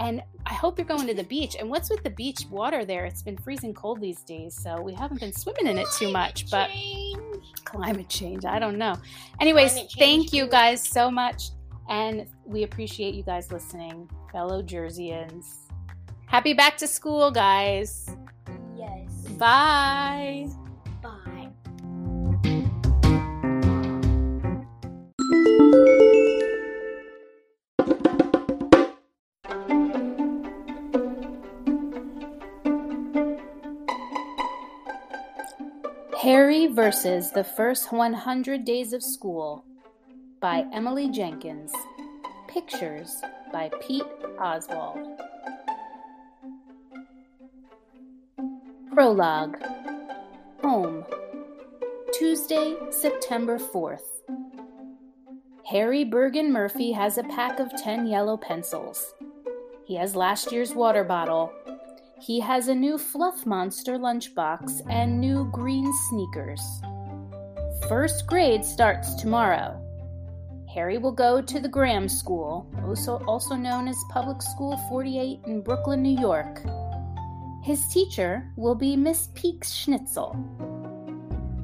And 0.00 0.22
I 0.46 0.54
hope 0.54 0.78
you're 0.78 0.86
going 0.86 1.06
to 1.06 1.14
the 1.14 1.24
beach. 1.24 1.56
And 1.60 1.68
what's 1.68 1.90
with 1.90 2.02
the 2.02 2.10
beach 2.10 2.46
water 2.50 2.86
there? 2.86 3.04
It's 3.04 3.22
been 3.22 3.36
freezing 3.36 3.74
cold 3.74 4.00
these 4.00 4.22
days, 4.22 4.58
so 4.60 4.80
we 4.80 4.94
haven't 4.94 5.20
been 5.20 5.32
swimming 5.32 5.66
in 5.66 5.76
it 5.78 5.86
too 5.96 6.10
much. 6.10 6.50
But 6.50 6.70
climate 7.64 8.08
change, 8.08 8.46
I 8.46 8.58
don't 8.58 8.78
know. 8.78 8.96
Anyways, 9.40 9.78
thank 9.98 10.32
you 10.32 10.46
guys 10.46 10.82
so 10.82 11.10
much. 11.10 11.50
And 11.90 12.26
we 12.46 12.62
appreciate 12.62 13.14
you 13.14 13.22
guys 13.22 13.52
listening, 13.52 14.08
fellow 14.32 14.62
Jerseyans. 14.62 15.44
Happy 16.26 16.54
back 16.54 16.78
to 16.78 16.86
school, 16.86 17.30
guys. 17.30 18.08
Yes. 18.76 19.10
Bye. 19.36 20.48
Bye. 21.02 21.48
Harry 36.22 36.66
versus 36.66 37.30
the 37.30 37.42
First 37.42 37.92
100 37.92 38.62
Days 38.62 38.92
of 38.92 39.02
School 39.02 39.64
by 40.38 40.66
Emily 40.70 41.08
Jenkins. 41.08 41.72
Pictures 42.46 43.22
by 43.50 43.70
Pete 43.80 44.04
Oswald. 44.38 44.98
Prologue 48.92 49.56
Home 50.60 51.06
Tuesday, 52.12 52.76
September 52.90 53.58
4th. 53.58 54.04
Harry 55.64 56.04
Bergen 56.04 56.52
Murphy 56.52 56.92
has 56.92 57.16
a 57.16 57.22
pack 57.22 57.58
of 57.58 57.72
10 57.82 58.06
yellow 58.06 58.36
pencils. 58.36 59.14
He 59.86 59.94
has 59.94 60.14
last 60.14 60.52
year's 60.52 60.74
water 60.74 61.02
bottle 61.02 61.50
he 62.20 62.38
has 62.38 62.68
a 62.68 62.74
new 62.74 62.98
Fluff 62.98 63.46
Monster 63.46 63.98
lunchbox 63.98 64.82
and 64.90 65.18
new 65.18 65.50
green 65.52 65.90
sneakers. 66.08 66.60
First 67.88 68.26
grade 68.26 68.62
starts 68.62 69.14
tomorrow. 69.14 69.80
Harry 70.72 70.98
will 70.98 71.12
go 71.12 71.40
to 71.40 71.58
the 71.58 71.68
Graham 71.68 72.08
School, 72.08 72.70
also, 72.84 73.24
also 73.26 73.56
known 73.56 73.88
as 73.88 73.96
Public 74.10 74.42
School 74.42 74.76
48 74.90 75.40
in 75.46 75.62
Brooklyn, 75.62 76.02
New 76.02 76.20
York. 76.20 76.60
His 77.64 77.88
teacher 77.88 78.52
will 78.56 78.74
be 78.74 78.96
Miss 78.96 79.28
Peekschnitzel. 79.28 80.36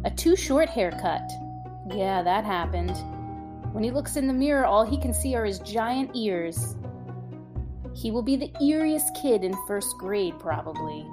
A 0.07 0.11
too 0.11 0.37
short 0.37 0.71
haircut. 0.71 1.31
Yeah, 1.95 2.23
that 2.23 2.45
happened. 2.45 2.97
When 3.73 3.85
he 3.85 3.91
looks 3.91 4.17
in 4.17 4.27
the 4.27 4.33
mirror, 4.33 4.65
all 4.65 4.85
he 4.85 4.99
can 4.99 5.13
see 5.13 5.35
are 5.35 5.45
his 5.45 5.59
giant 5.59 6.13
ears. 6.15 6.77
He 7.97 8.11
will 8.11 8.23
be 8.23 8.37
the 8.37 8.53
eeriest 8.61 9.21
kid 9.21 9.43
in 9.43 9.55
first 9.67 9.97
grade, 9.97 10.39
probably. 10.39 11.07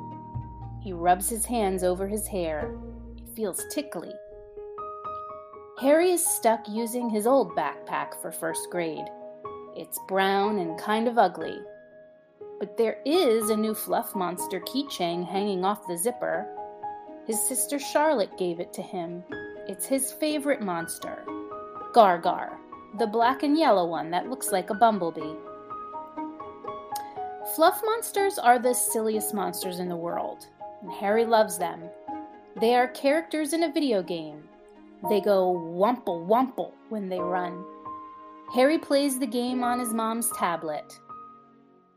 He 0.82 0.92
rubs 0.92 1.30
his 1.30 1.46
hands 1.46 1.82
over 1.82 2.08
his 2.08 2.28
hair. 2.28 2.76
It 3.18 3.30
feels 3.36 3.64
tickly. 3.72 4.12
Harry 5.80 6.12
is 6.12 6.26
stuck 6.26 6.68
using 6.68 7.10
his 7.10 7.26
old 7.26 7.56
backpack 7.56 8.22
for 8.22 8.34
first 8.34 8.70
grade. 8.70 9.06
It's 9.78 9.98
brown 10.10 10.60
and 10.60 10.78
kind 10.78 11.08
of 11.08 11.18
ugly. 11.18 11.58
But 12.60 12.78
there 12.78 12.98
is 13.06 13.50
a 13.50 13.58
new 13.58 13.74
Fluff 13.74 14.14
Monster 14.14 14.60
keychain 14.60 15.26
hanging 15.26 15.64
off 15.64 15.88
the 15.88 15.98
zipper. 15.98 16.46
His 17.26 17.42
sister 17.42 17.80
Charlotte 17.80 18.38
gave 18.38 18.60
it 18.60 18.74
to 18.74 18.82
him. 18.82 19.24
It's 19.70 19.86
his 19.86 20.12
favorite 20.12 20.62
monster 20.62 21.24
Gargar, 21.94 22.58
the 23.00 23.08
black 23.08 23.44
and 23.44 23.58
yellow 23.58 23.86
one 23.86 24.12
that 24.12 24.30
looks 24.30 24.52
like 24.52 24.70
a 24.70 24.76
bumblebee. 24.76 25.36
Fluff 27.56 27.84
monsters 27.86 28.40
are 28.40 28.58
the 28.58 28.74
silliest 28.74 29.32
monsters 29.32 29.78
in 29.78 29.88
the 29.88 29.96
world, 29.96 30.48
and 30.82 30.92
Harry 30.92 31.24
loves 31.24 31.60
them. 31.60 31.84
They 32.60 32.74
are 32.74 32.88
characters 32.88 33.54
in 33.54 33.62
a 33.62 33.72
video 33.72 34.02
game. 34.02 34.44
They 35.08 35.22
go 35.22 35.54
wumple 35.54 36.26
wumple 36.26 36.72
when 36.90 37.10
they 37.10 37.20
run. 37.20 37.64
Harry 38.56 38.80
plays 38.80 39.20
the 39.20 39.28
game 39.28 39.64
on 39.64 39.80
his 39.80 39.94
mom's 39.94 40.32
tablet. 40.36 40.92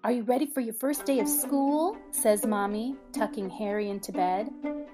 Are 0.04 0.12
you 0.12 0.24
ready 0.24 0.44
for 0.44 0.60
your 0.60 0.74
first 0.74 1.06
day 1.06 1.20
of 1.20 1.28
school? 1.28 1.96
says 2.10 2.44
Mommy, 2.44 2.94
tucking 3.12 3.48
Harry 3.48 3.88
into 3.88 4.12
bed. 4.12 4.50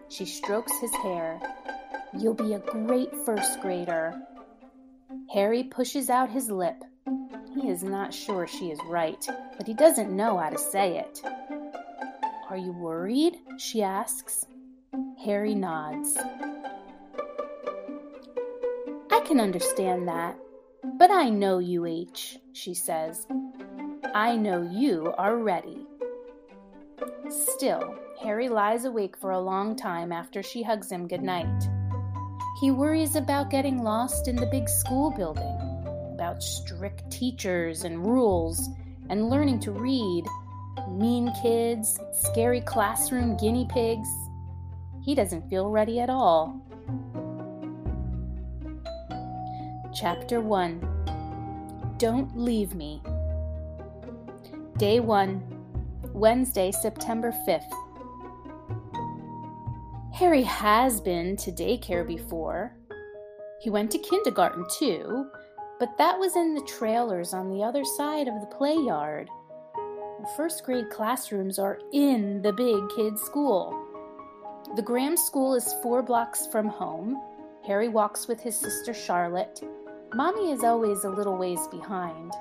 She 0.09 0.25
strokes 0.25 0.73
his 0.81 0.95
hair. 0.95 1.41
You'll 2.17 2.35
be 2.35 2.55
a 2.55 2.61
great 2.61 3.13
first 3.25 3.61
grader. 3.61 4.15
Harry 5.33 5.65
pushes 5.65 6.09
out 6.09 6.31
his 6.31 6.51
lip. 6.51 6.85
He 7.55 7.69
is 7.69 7.83
not 7.83 8.15
sure 8.15 8.47
she 8.47 8.71
is 8.71 8.79
right, 8.87 9.27
but 9.57 9.67
he 9.67 9.75
doesn't 9.75 10.15
know 10.15 10.39
how 10.39 10.51
to 10.51 10.59
say 10.59 10.99
it. 10.99 11.21
Are 12.49 12.57
you 12.57 12.73
worried? 12.73 13.37
she 13.59 13.83
asks. 13.83 14.47
Harry 15.25 15.55
nods. 15.55 16.17
I 19.11 19.21
can 19.21 19.39
understand 19.39 20.09
that, 20.09 20.37
but 20.99 21.11
I 21.11 21.29
know 21.29 21.59
you, 21.59 21.87
H, 21.87 22.39
she 22.53 22.75
says. 22.75 23.27
I 24.15 24.37
know 24.37 24.63
you 24.63 25.15
are 25.19 25.37
ready. 25.37 25.87
Still, 27.29 27.95
Harry 28.23 28.49
lies 28.49 28.85
awake 28.85 29.17
for 29.17 29.31
a 29.31 29.41
long 29.41 29.77
time 29.77 30.11
after 30.11 30.43
she 30.43 30.63
hugs 30.63 30.91
him 30.91 31.07
goodnight. 31.07 31.69
He 32.61 32.71
worries 32.71 33.17
about 33.17 33.51
getting 33.51 33.83
lost 33.83 34.29
in 34.29 34.37
the 34.37 34.47
big 34.47 34.69
school 34.69 35.11
building 35.11 35.62
about 36.23 36.41
strict 36.41 37.11
teachers 37.11 37.83
and 37.83 38.07
rules 38.07 38.69
and 39.11 39.29
learning 39.29 39.59
to 39.59 39.73
read, 39.73 40.25
mean 40.89 41.33
kids, 41.43 41.99
scary 42.13 42.61
classroom 42.61 43.37
guinea 43.37 43.67
pigs. 43.69 44.09
He 45.05 45.17
doesn't 45.17 45.51
feel 45.51 45.69
ready 45.69 45.99
at 45.99 46.09
all. 46.09 46.65
Chapter 49.93 50.41
1 50.41 51.97
Don't 51.99 52.39
Leave 52.39 52.77
Me. 52.77 53.03
Day 54.79 55.01
1, 55.01 55.43
Wednesday, 56.13 56.71
September 56.71 57.35
5th. 57.49 57.73
Harry 60.15 60.43
has 60.43 61.01
been 61.01 61.37
to 61.39 61.51
daycare 61.51 62.07
before. 62.07 62.77
He 63.61 63.71
went 63.71 63.91
to 63.91 63.99
kindergarten 63.99 64.65
too, 64.79 65.27
but 65.83 65.99
that 65.99 66.17
was 66.17 66.37
in 66.37 66.55
the 66.55 66.61
trailers 66.61 67.35
on 67.35 67.51
the 67.51 67.61
other 67.61 67.85
side 67.85 68.29
of 68.29 68.41
the 68.41 68.47
play 68.47 68.77
yard. 68.77 69.29
First 70.37 70.63
grade 70.63 70.91
classrooms 70.91 71.59
are 71.59 71.81
in 71.93 72.41
the 72.41 72.53
big 72.53 72.89
kids' 72.95 73.21
school. 73.21 73.77
The 74.77 74.83
Graham 74.83 75.17
School 75.17 75.57
is 75.57 75.75
four 75.83 76.01
blocks 76.01 76.47
from 76.47 76.69
home. 76.69 77.21
Harry 77.67 77.89
walks 77.89 78.29
with 78.29 78.39
his 78.39 78.55
sister 78.55 78.95
Charlotte. 78.95 79.61
Mommy 80.15 80.53
is 80.53 80.63
always 80.63 81.03
a 81.03 81.11
little 81.11 81.37
ways 81.37 81.67
behind. 81.67 82.33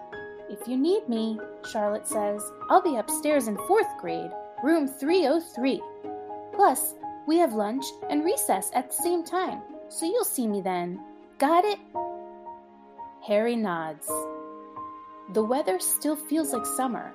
If 0.47 0.67
you 0.67 0.77
need 0.77 1.09
me, 1.09 1.39
Charlotte 1.67 2.07
says, 2.07 2.43
I'll 2.69 2.83
be 2.83 2.97
upstairs 2.97 3.47
in 3.47 3.57
fourth 3.67 3.89
grade, 3.99 4.29
room 4.63 4.87
303. 4.87 5.81
Plus, 6.53 6.93
we 7.25 7.39
have 7.39 7.53
lunch 7.53 7.85
and 8.07 8.23
recess 8.23 8.69
at 8.75 8.89
the 8.89 9.01
same 9.01 9.23
time, 9.23 9.63
so 9.89 10.05
you'll 10.05 10.25
see 10.25 10.45
me 10.45 10.61
then. 10.61 11.03
Got 11.39 11.65
it? 11.65 11.79
Harry 13.27 13.55
nods. 13.55 14.07
The 15.33 15.43
weather 15.43 15.79
still 15.79 16.15
feels 16.15 16.53
like 16.53 16.65
summer. 16.65 17.13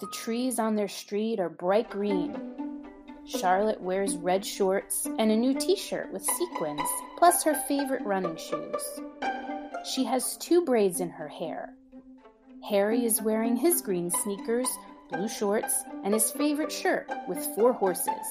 The 0.00 0.06
trees 0.08 0.58
on 0.58 0.74
their 0.74 0.88
street 0.88 1.40
are 1.40 1.48
bright 1.48 1.88
green. 1.88 2.36
Charlotte 3.26 3.80
wears 3.80 4.18
red 4.18 4.44
shorts 4.44 5.06
and 5.06 5.30
a 5.30 5.36
new 5.36 5.54
t 5.54 5.76
shirt 5.76 6.12
with 6.12 6.22
sequins, 6.24 6.82
plus 7.16 7.42
her 7.42 7.54
favorite 7.54 8.02
running 8.02 8.36
shoes. 8.36 9.00
She 9.94 10.04
has 10.04 10.36
two 10.36 10.62
braids 10.62 11.00
in 11.00 11.08
her 11.08 11.28
hair. 11.28 11.72
Harry 12.68 13.06
is 13.06 13.22
wearing 13.22 13.56
his 13.56 13.80
green 13.80 14.10
sneakers, 14.10 14.68
blue 15.10 15.28
shorts, 15.28 15.84
and 16.04 16.12
his 16.12 16.30
favorite 16.32 16.70
shirt 16.70 17.10
with 17.28 17.46
four 17.54 17.72
horses. 17.72 18.26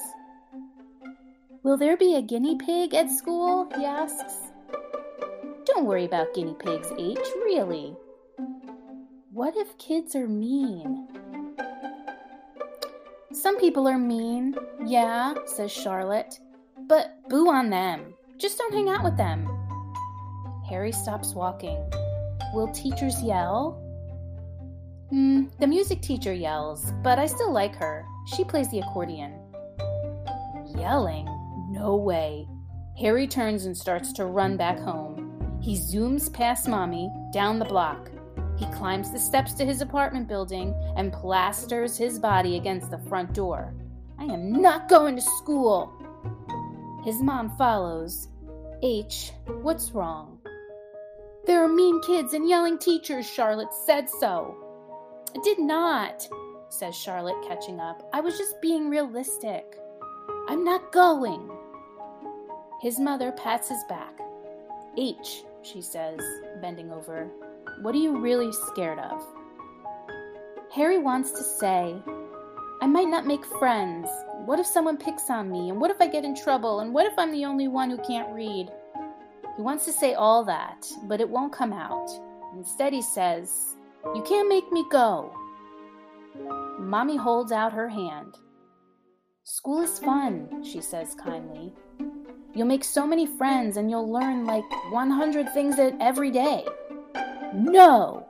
Will 1.64 1.76
there 1.76 1.96
be 1.96 2.14
a 2.14 2.22
guinea 2.22 2.56
pig 2.56 2.94
at 2.94 3.10
school? 3.10 3.68
he 3.76 3.84
asks. 3.84 4.53
Don't 5.66 5.86
worry 5.86 6.04
about 6.04 6.34
guinea 6.34 6.56
pigs, 6.58 6.92
H, 6.98 7.18
really. 7.36 7.96
What 9.32 9.56
if 9.56 9.76
kids 9.78 10.14
are 10.14 10.28
mean? 10.28 11.08
Some 13.32 13.58
people 13.58 13.88
are 13.88 13.98
mean, 13.98 14.54
yeah, 14.86 15.34
says 15.46 15.72
Charlotte, 15.72 16.38
but 16.86 17.16
boo 17.28 17.50
on 17.50 17.70
them. 17.70 18.14
Just 18.36 18.58
don't 18.58 18.74
hang 18.74 18.88
out 18.88 19.02
with 19.02 19.16
them. 19.16 19.48
Harry 20.68 20.92
stops 20.92 21.34
walking. 21.34 21.78
Will 22.52 22.68
teachers 22.68 23.22
yell? 23.22 23.80
Hmm, 25.10 25.44
the 25.60 25.66
music 25.66 26.00
teacher 26.00 26.32
yells, 26.32 26.92
but 27.02 27.18
I 27.18 27.26
still 27.26 27.52
like 27.52 27.74
her. 27.76 28.06
She 28.26 28.44
plays 28.44 28.70
the 28.70 28.80
accordion. 28.80 29.38
Yelling? 30.76 31.26
No 31.70 31.96
way. 31.96 32.46
Harry 32.98 33.26
turns 33.26 33.66
and 33.66 33.76
starts 33.76 34.12
to 34.14 34.26
run 34.26 34.56
back 34.56 34.78
home. 34.78 35.13
He 35.64 35.76
zooms 35.76 36.30
past 36.30 36.68
Mommy, 36.68 37.10
down 37.32 37.58
the 37.58 37.64
block. 37.64 38.10
He 38.58 38.66
climbs 38.66 39.10
the 39.10 39.18
steps 39.18 39.54
to 39.54 39.64
his 39.64 39.80
apartment 39.80 40.28
building 40.28 40.74
and 40.94 41.10
plasters 41.10 41.96
his 41.96 42.18
body 42.18 42.58
against 42.58 42.90
the 42.90 42.98
front 42.98 43.32
door. 43.32 43.72
I 44.18 44.24
am 44.24 44.60
not 44.60 44.90
going 44.90 45.16
to 45.16 45.22
school. 45.22 45.90
His 47.02 47.22
mom 47.22 47.56
follows. 47.56 48.28
H, 48.82 49.32
what's 49.62 49.92
wrong? 49.92 50.38
There 51.46 51.64
are 51.64 51.68
mean 51.68 51.98
kids 52.02 52.34
and 52.34 52.46
yelling 52.46 52.76
teachers, 52.76 53.26
Charlotte 53.26 53.72
said 53.86 54.10
so. 54.10 54.54
I 55.34 55.40
did 55.42 55.58
not, 55.58 56.28
says 56.68 56.94
Charlotte, 56.94 57.42
catching 57.48 57.80
up. 57.80 58.06
I 58.12 58.20
was 58.20 58.36
just 58.36 58.60
being 58.60 58.90
realistic. 58.90 59.78
I'm 60.46 60.62
not 60.62 60.92
going. 60.92 61.50
His 62.82 63.00
mother 63.00 63.32
pats 63.32 63.70
his 63.70 63.82
back. 63.88 64.20
H, 64.98 65.42
she 65.64 65.80
says, 65.80 66.20
bending 66.60 66.92
over. 66.92 67.28
What 67.80 67.94
are 67.94 67.98
you 67.98 68.20
really 68.20 68.52
scared 68.52 68.98
of? 68.98 69.22
Harry 70.72 70.98
wants 70.98 71.30
to 71.32 71.42
say, 71.42 71.94
I 72.82 72.86
might 72.86 73.08
not 73.08 73.26
make 73.26 73.44
friends. 73.44 74.08
What 74.44 74.58
if 74.58 74.66
someone 74.66 74.96
picks 74.96 75.30
on 75.30 75.50
me? 75.50 75.70
And 75.70 75.80
what 75.80 75.90
if 75.90 76.00
I 76.00 76.06
get 76.06 76.24
in 76.24 76.34
trouble? 76.34 76.80
And 76.80 76.92
what 76.92 77.06
if 77.06 77.18
I'm 77.18 77.32
the 77.32 77.44
only 77.44 77.68
one 77.68 77.90
who 77.90 77.98
can't 77.98 78.34
read? 78.34 78.70
He 79.56 79.62
wants 79.62 79.84
to 79.84 79.92
say 79.92 80.14
all 80.14 80.44
that, 80.44 80.86
but 81.04 81.20
it 81.20 81.28
won't 81.28 81.52
come 81.52 81.72
out. 81.72 82.10
Instead, 82.56 82.92
he 82.92 83.02
says, 83.02 83.76
You 84.14 84.22
can't 84.22 84.48
make 84.48 84.70
me 84.72 84.84
go. 84.90 85.32
Mommy 86.78 87.16
holds 87.16 87.52
out 87.52 87.72
her 87.72 87.88
hand. 87.88 88.34
School 89.44 89.82
is 89.82 89.98
fun, 89.98 90.64
she 90.64 90.80
says 90.80 91.14
kindly. 91.14 91.72
You'll 92.54 92.66
make 92.68 92.84
so 92.84 93.06
many 93.06 93.26
friends 93.26 93.76
and 93.76 93.90
you'll 93.90 94.10
learn 94.10 94.44
like 94.44 94.64
100 94.92 95.52
things 95.52 95.76
every 96.00 96.30
day. 96.30 96.64
No! 97.52 98.26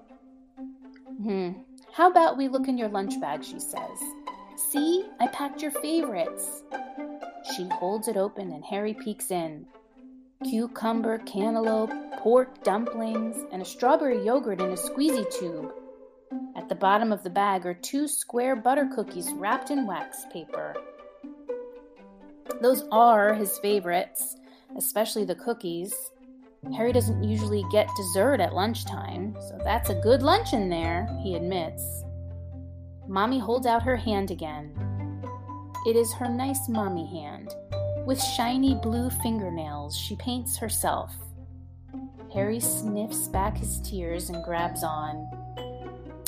Hmm. 1.22 1.52
How 1.92 2.10
about 2.10 2.38
we 2.38 2.48
look 2.48 2.66
in 2.66 2.78
your 2.78 2.88
lunch 2.88 3.20
bag, 3.20 3.44
she 3.44 3.60
says. 3.60 3.98
See, 4.56 5.04
I 5.20 5.26
packed 5.28 5.62
your 5.62 5.70
favorites. 5.70 6.62
She 7.54 7.68
holds 7.68 8.08
it 8.08 8.16
open 8.16 8.50
and 8.52 8.64
Harry 8.64 8.94
peeks 8.94 9.30
in. 9.30 9.66
Cucumber, 10.42 11.18
cantaloupe, 11.18 11.92
pork 12.18 12.64
dumplings, 12.64 13.36
and 13.52 13.62
a 13.62 13.64
strawberry 13.64 14.24
yogurt 14.24 14.60
in 14.60 14.70
a 14.70 14.76
squeezy 14.76 15.30
tube. 15.38 15.72
At 16.56 16.68
the 16.68 16.74
bottom 16.74 17.12
of 17.12 17.22
the 17.22 17.30
bag 17.30 17.66
are 17.66 17.74
two 17.74 18.08
square 18.08 18.56
butter 18.56 18.88
cookies 18.94 19.30
wrapped 19.32 19.70
in 19.70 19.86
wax 19.86 20.24
paper. 20.32 20.74
Those 22.60 22.84
are 22.92 23.34
his 23.34 23.58
favorites, 23.58 24.36
especially 24.76 25.24
the 25.24 25.34
cookies. 25.34 25.94
Harry 26.76 26.92
doesn't 26.92 27.22
usually 27.22 27.64
get 27.70 27.88
dessert 27.96 28.40
at 28.40 28.54
lunchtime, 28.54 29.36
so 29.40 29.58
that's 29.64 29.90
a 29.90 30.00
good 30.00 30.22
lunch 30.22 30.52
in 30.52 30.68
there, 30.68 31.06
he 31.22 31.34
admits. 31.34 32.04
Mommy 33.06 33.38
holds 33.38 33.66
out 33.66 33.82
her 33.82 33.96
hand 33.96 34.30
again. 34.30 34.72
It 35.86 35.96
is 35.96 36.12
her 36.14 36.28
nice 36.28 36.68
mommy 36.68 37.06
hand. 37.06 37.54
With 38.06 38.22
shiny 38.22 38.74
blue 38.74 39.10
fingernails, 39.10 39.96
she 39.96 40.16
paints 40.16 40.56
herself. 40.56 41.14
Harry 42.32 42.60
sniffs 42.60 43.28
back 43.28 43.56
his 43.56 43.80
tears 43.80 44.30
and 44.30 44.42
grabs 44.42 44.82
on. 44.82 45.28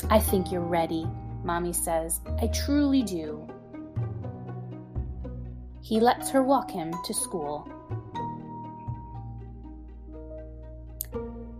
I 0.09 0.19
think 0.19 0.51
you're 0.51 0.61
ready, 0.61 1.07
Mommy 1.43 1.73
says. 1.73 2.21
I 2.41 2.47
truly 2.47 3.01
do. 3.01 3.47
He 5.87 6.01
lets 6.01 6.29
her 6.31 6.43
walk 6.43 6.69
him 6.69 6.93
to 7.05 7.13
school. 7.13 7.65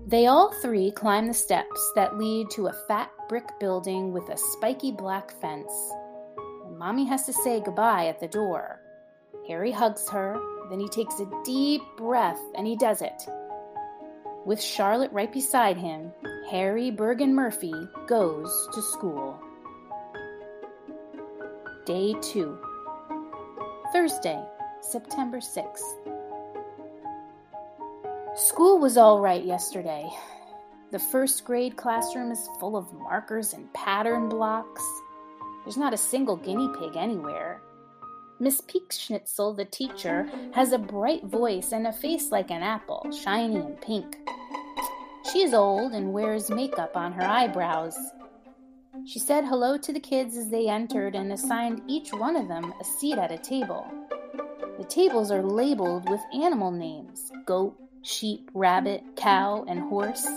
They 0.06 0.26
all 0.26 0.52
three 0.62 0.92
climb 0.92 1.28
the 1.28 1.34
steps 1.34 1.92
that 1.96 2.18
lead 2.18 2.50
to 2.52 2.68
a 2.68 2.76
fat 2.90 3.10
brick 3.30 3.58
building 3.58 4.12
with 4.12 4.28
a 4.28 4.38
spiky 4.38 4.92
black 4.92 5.32
fence. 5.40 5.72
Mommy 6.78 7.06
has 7.06 7.26
to 7.28 7.34
say 7.34 7.62
goodbye 7.62 8.08
at 8.08 8.20
the 8.20 8.28
door. 8.28 8.82
Harry 9.48 9.72
hugs 9.72 10.10
her, 10.10 10.38
then 10.70 10.82
he 10.82 10.90
takes 10.90 11.22
a 11.22 11.32
deep 11.46 11.82
breath 11.96 12.42
and 12.56 12.68
he 12.68 12.76
does 12.76 13.02
it. 13.02 13.30
With 14.46 14.62
Charlotte 14.62 15.12
right 15.13 15.32
beside 15.32 15.78
him, 15.78 16.12
Harry 16.52 16.92
Bergen 16.92 17.34
Murphy 17.34 17.74
goes 18.08 18.68
to 18.74 18.82
school. 18.82 19.40
Day 21.86 22.13
2 22.22 22.60
Thursday, 23.93 24.43
September 24.82 25.38
6th. 25.38 25.80
School 28.36 28.80
was 28.80 28.97
all 28.97 29.21
right 29.21 29.45
yesterday. 29.45 30.10
The 30.91 31.00
first 31.00 31.45
grade 31.45 31.78
classroom 31.78 32.30
is 32.32 32.50
full 32.60 32.76
of 32.76 32.91
markers 32.91 33.54
and 33.54 33.73
pattern 33.73 34.28
blocks. 34.28 34.84
There's 35.63 35.78
not 35.78 35.93
a 35.93 35.97
single 35.97 36.36
guinea 36.36 36.69
pig 36.78 36.97
anywhere. 36.97 37.62
Miss 38.39 38.60
Peekschnitzel, 38.62 39.56
the 39.56 39.65
teacher, 39.65 40.30
has 40.54 40.73
a 40.73 40.78
bright 40.78 41.23
voice 41.23 41.71
and 41.71 41.88
a 41.88 41.93
face 41.93 42.30
like 42.30 42.52
an 42.52 42.63
apple, 42.63 43.10
shiny 43.12 43.56
and 43.56 43.80
pink. 43.80 44.17
She 45.32 45.43
is 45.43 45.54
old 45.54 45.93
and 45.93 46.12
wears 46.12 46.50
makeup 46.50 46.97
on 46.97 47.13
her 47.13 47.23
eyebrows. 47.23 47.97
She 49.08 49.20
said 49.20 49.46
hello 49.46 49.78
to 49.78 49.93
the 49.93 50.02
kids 50.02 50.36
as 50.36 50.50
they 50.50 50.67
entered 50.67 51.15
and 51.15 51.32
assigned 51.32 51.82
each 51.88 52.12
one 52.12 52.36
of 52.36 52.50
them 52.50 52.74
a 52.82 52.84
seat 52.84 53.17
at 53.17 53.32
a 53.32 53.38
table. 53.38 53.89
The 54.78 54.84
tables 54.84 55.32
are 55.32 55.41
labeled 55.41 56.10
with 56.10 56.20
animal 56.34 56.72
names 56.72 57.32
goat, 57.46 57.80
sheep, 58.02 58.52
rabbit, 58.54 59.02
cow, 59.15 59.63
and 59.70 59.80
horse. 59.80 60.28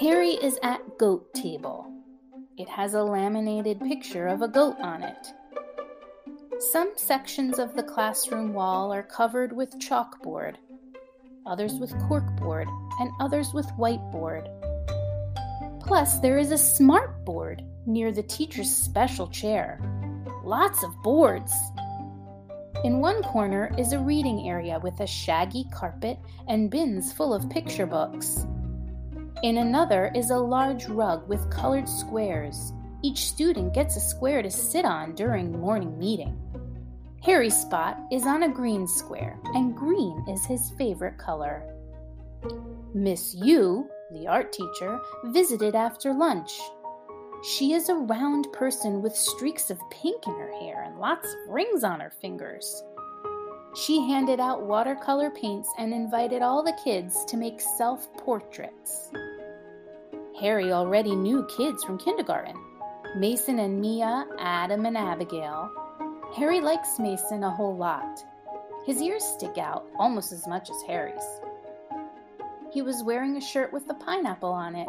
Harry 0.00 0.34
is 0.34 0.60
at 0.62 0.96
goat 0.96 1.34
table. 1.34 1.90
It 2.56 2.68
has 2.68 2.94
a 2.94 3.02
laminated 3.02 3.80
picture 3.80 4.28
of 4.28 4.42
a 4.42 4.48
goat 4.48 4.76
on 4.78 5.02
it. 5.02 5.32
Some 6.70 6.92
sections 6.94 7.58
of 7.58 7.74
the 7.74 7.82
classroom 7.82 8.52
wall 8.54 8.92
are 8.92 9.02
covered 9.02 9.52
with 9.52 9.80
chalkboard, 9.80 10.54
others 11.44 11.74
with 11.80 11.92
corkboard, 12.08 12.68
and 13.00 13.10
others 13.18 13.52
with 13.52 13.66
whiteboard. 13.70 14.63
Plus, 15.86 16.18
there 16.20 16.38
is 16.38 16.50
a 16.50 16.58
smart 16.58 17.24
board 17.26 17.62
near 17.86 18.10
the 18.10 18.22
teacher's 18.22 18.74
special 18.74 19.28
chair. 19.28 19.78
Lots 20.42 20.82
of 20.82 21.02
boards. 21.02 21.52
In 22.84 23.00
one 23.00 23.22
corner 23.22 23.70
is 23.78 23.92
a 23.92 23.98
reading 23.98 24.48
area 24.48 24.78
with 24.78 24.98
a 25.00 25.06
shaggy 25.06 25.66
carpet 25.72 26.18
and 26.48 26.70
bins 26.70 27.12
full 27.12 27.34
of 27.34 27.50
picture 27.50 27.86
books. 27.86 28.46
In 29.42 29.58
another 29.58 30.10
is 30.14 30.30
a 30.30 30.36
large 30.36 30.86
rug 30.86 31.28
with 31.28 31.50
colored 31.50 31.88
squares. 31.88 32.72
Each 33.02 33.26
student 33.26 33.74
gets 33.74 33.96
a 33.96 34.00
square 34.00 34.42
to 34.42 34.50
sit 34.50 34.86
on 34.86 35.14
during 35.14 35.60
morning 35.60 35.98
meeting. 35.98 36.40
Harry's 37.22 37.56
spot 37.56 37.98
is 38.10 38.24
on 38.24 38.44
a 38.44 38.48
green 38.48 38.86
square, 38.86 39.38
and 39.54 39.76
green 39.76 40.24
is 40.28 40.46
his 40.46 40.70
favorite 40.78 41.18
color. 41.18 41.62
Miss 42.94 43.34
Yu, 43.34 43.88
the 44.14 44.26
art 44.26 44.52
teacher, 44.52 45.00
visited 45.24 45.74
after 45.74 46.12
lunch. 46.14 46.58
She 47.42 47.74
is 47.74 47.88
a 47.88 47.94
round 47.94 48.50
person 48.52 49.02
with 49.02 49.14
streaks 49.14 49.70
of 49.70 49.78
pink 49.90 50.26
in 50.26 50.32
her 50.34 50.52
hair 50.60 50.82
and 50.84 50.98
lots 50.98 51.28
of 51.28 51.52
rings 51.52 51.84
on 51.84 52.00
her 52.00 52.10
fingers. 52.10 52.82
She 53.74 54.00
handed 54.00 54.40
out 54.40 54.62
watercolor 54.62 55.30
paints 55.30 55.68
and 55.78 55.92
invited 55.92 56.40
all 56.42 56.62
the 56.62 56.78
kids 56.82 57.24
to 57.26 57.36
make 57.36 57.60
self 57.60 58.10
portraits. 58.16 59.10
Harry 60.40 60.72
already 60.72 61.14
knew 61.14 61.46
kids 61.46 61.84
from 61.84 61.98
kindergarten 61.98 62.56
Mason 63.16 63.58
and 63.58 63.80
Mia, 63.80 64.26
Adam 64.38 64.86
and 64.86 64.96
Abigail. 64.96 65.70
Harry 66.34 66.60
likes 66.60 66.98
Mason 66.98 67.44
a 67.44 67.50
whole 67.50 67.76
lot. 67.76 68.24
His 68.86 69.00
ears 69.00 69.24
stick 69.24 69.58
out 69.58 69.86
almost 69.98 70.32
as 70.32 70.46
much 70.46 70.68
as 70.70 70.82
Harry's. 70.86 71.40
He 72.74 72.82
was 72.82 73.04
wearing 73.04 73.36
a 73.36 73.40
shirt 73.40 73.72
with 73.72 73.88
a 73.88 73.94
pineapple 73.94 74.52
on 74.52 74.74
it 74.74 74.88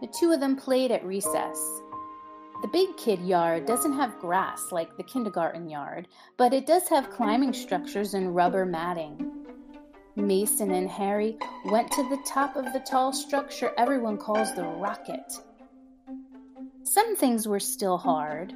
the 0.00 0.06
two 0.06 0.30
of 0.30 0.38
them 0.40 0.54
played 0.54 0.92
at 0.92 1.04
recess. 1.04 1.58
The 2.62 2.68
big 2.72 2.96
kid 2.96 3.20
yard 3.20 3.66
doesn't 3.66 3.94
have 3.94 4.18
grass 4.20 4.70
like 4.70 4.96
the 4.96 5.02
kindergarten 5.02 5.68
yard, 5.68 6.06
but 6.36 6.52
it 6.52 6.66
does 6.66 6.88
have 6.88 7.10
climbing 7.10 7.52
structures 7.52 8.14
and 8.14 8.34
rubber 8.34 8.64
matting. 8.64 9.46
Mason 10.14 10.70
and 10.70 10.88
Harry 10.88 11.36
went 11.66 11.90
to 11.92 12.08
the 12.08 12.22
top 12.26 12.56
of 12.56 12.72
the 12.72 12.80
tall 12.80 13.12
structure 13.12 13.72
everyone 13.76 14.18
calls 14.18 14.54
the 14.54 14.62
rocket. 14.62 15.32
Some 16.84 17.16
things 17.16 17.46
were 17.46 17.60
still 17.60 17.98
hard. 17.98 18.54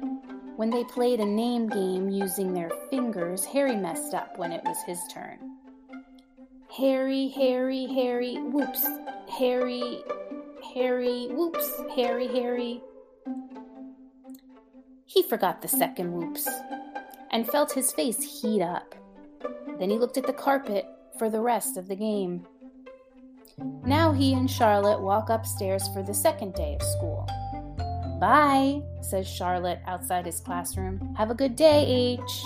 When 0.55 0.69
they 0.69 0.83
played 0.83 1.19
a 1.19 1.25
name 1.25 1.67
game 1.67 2.09
using 2.09 2.53
their 2.53 2.71
fingers, 2.89 3.45
Harry 3.45 3.75
messed 3.75 4.13
up 4.13 4.37
when 4.37 4.51
it 4.51 4.63
was 4.63 4.77
his 4.85 4.99
turn. 5.13 5.39
Harry, 6.77 7.27
Harry, 7.29 7.85
Harry, 7.85 8.37
whoops, 8.37 8.83
Harry, 9.37 10.03
Harry, 10.73 11.27
whoops, 11.27 11.71
Harry, 11.95 12.27
Harry. 12.27 12.81
He 15.05 15.21
forgot 15.21 15.61
the 15.61 15.67
second 15.67 16.11
whoops 16.13 16.49
and 17.29 17.47
felt 17.47 17.73
his 17.73 17.93
face 17.93 18.41
heat 18.41 18.63
up. 18.63 18.95
Then 19.77 19.91
he 19.91 19.99
looked 19.99 20.17
at 20.17 20.25
the 20.25 20.33
carpet 20.33 20.87
for 21.19 21.29
the 21.29 21.41
rest 21.41 21.77
of 21.77 21.87
the 21.87 21.95
game. 21.95 22.47
Now 23.85 24.11
he 24.11 24.33
and 24.33 24.49
Charlotte 24.49 24.99
walk 24.99 25.29
upstairs 25.29 25.87
for 25.89 26.01
the 26.01 26.13
second 26.13 26.55
day 26.55 26.75
of 26.79 26.81
school. 26.81 27.29
Bye, 28.19 28.81
says 29.01 29.27
Charlotte 29.27 29.81
outside 29.85 30.25
his 30.25 30.39
classroom. 30.39 31.13
Have 31.17 31.29
a 31.29 31.35
good 31.35 31.55
day, 31.55 32.17
H. 32.19 32.43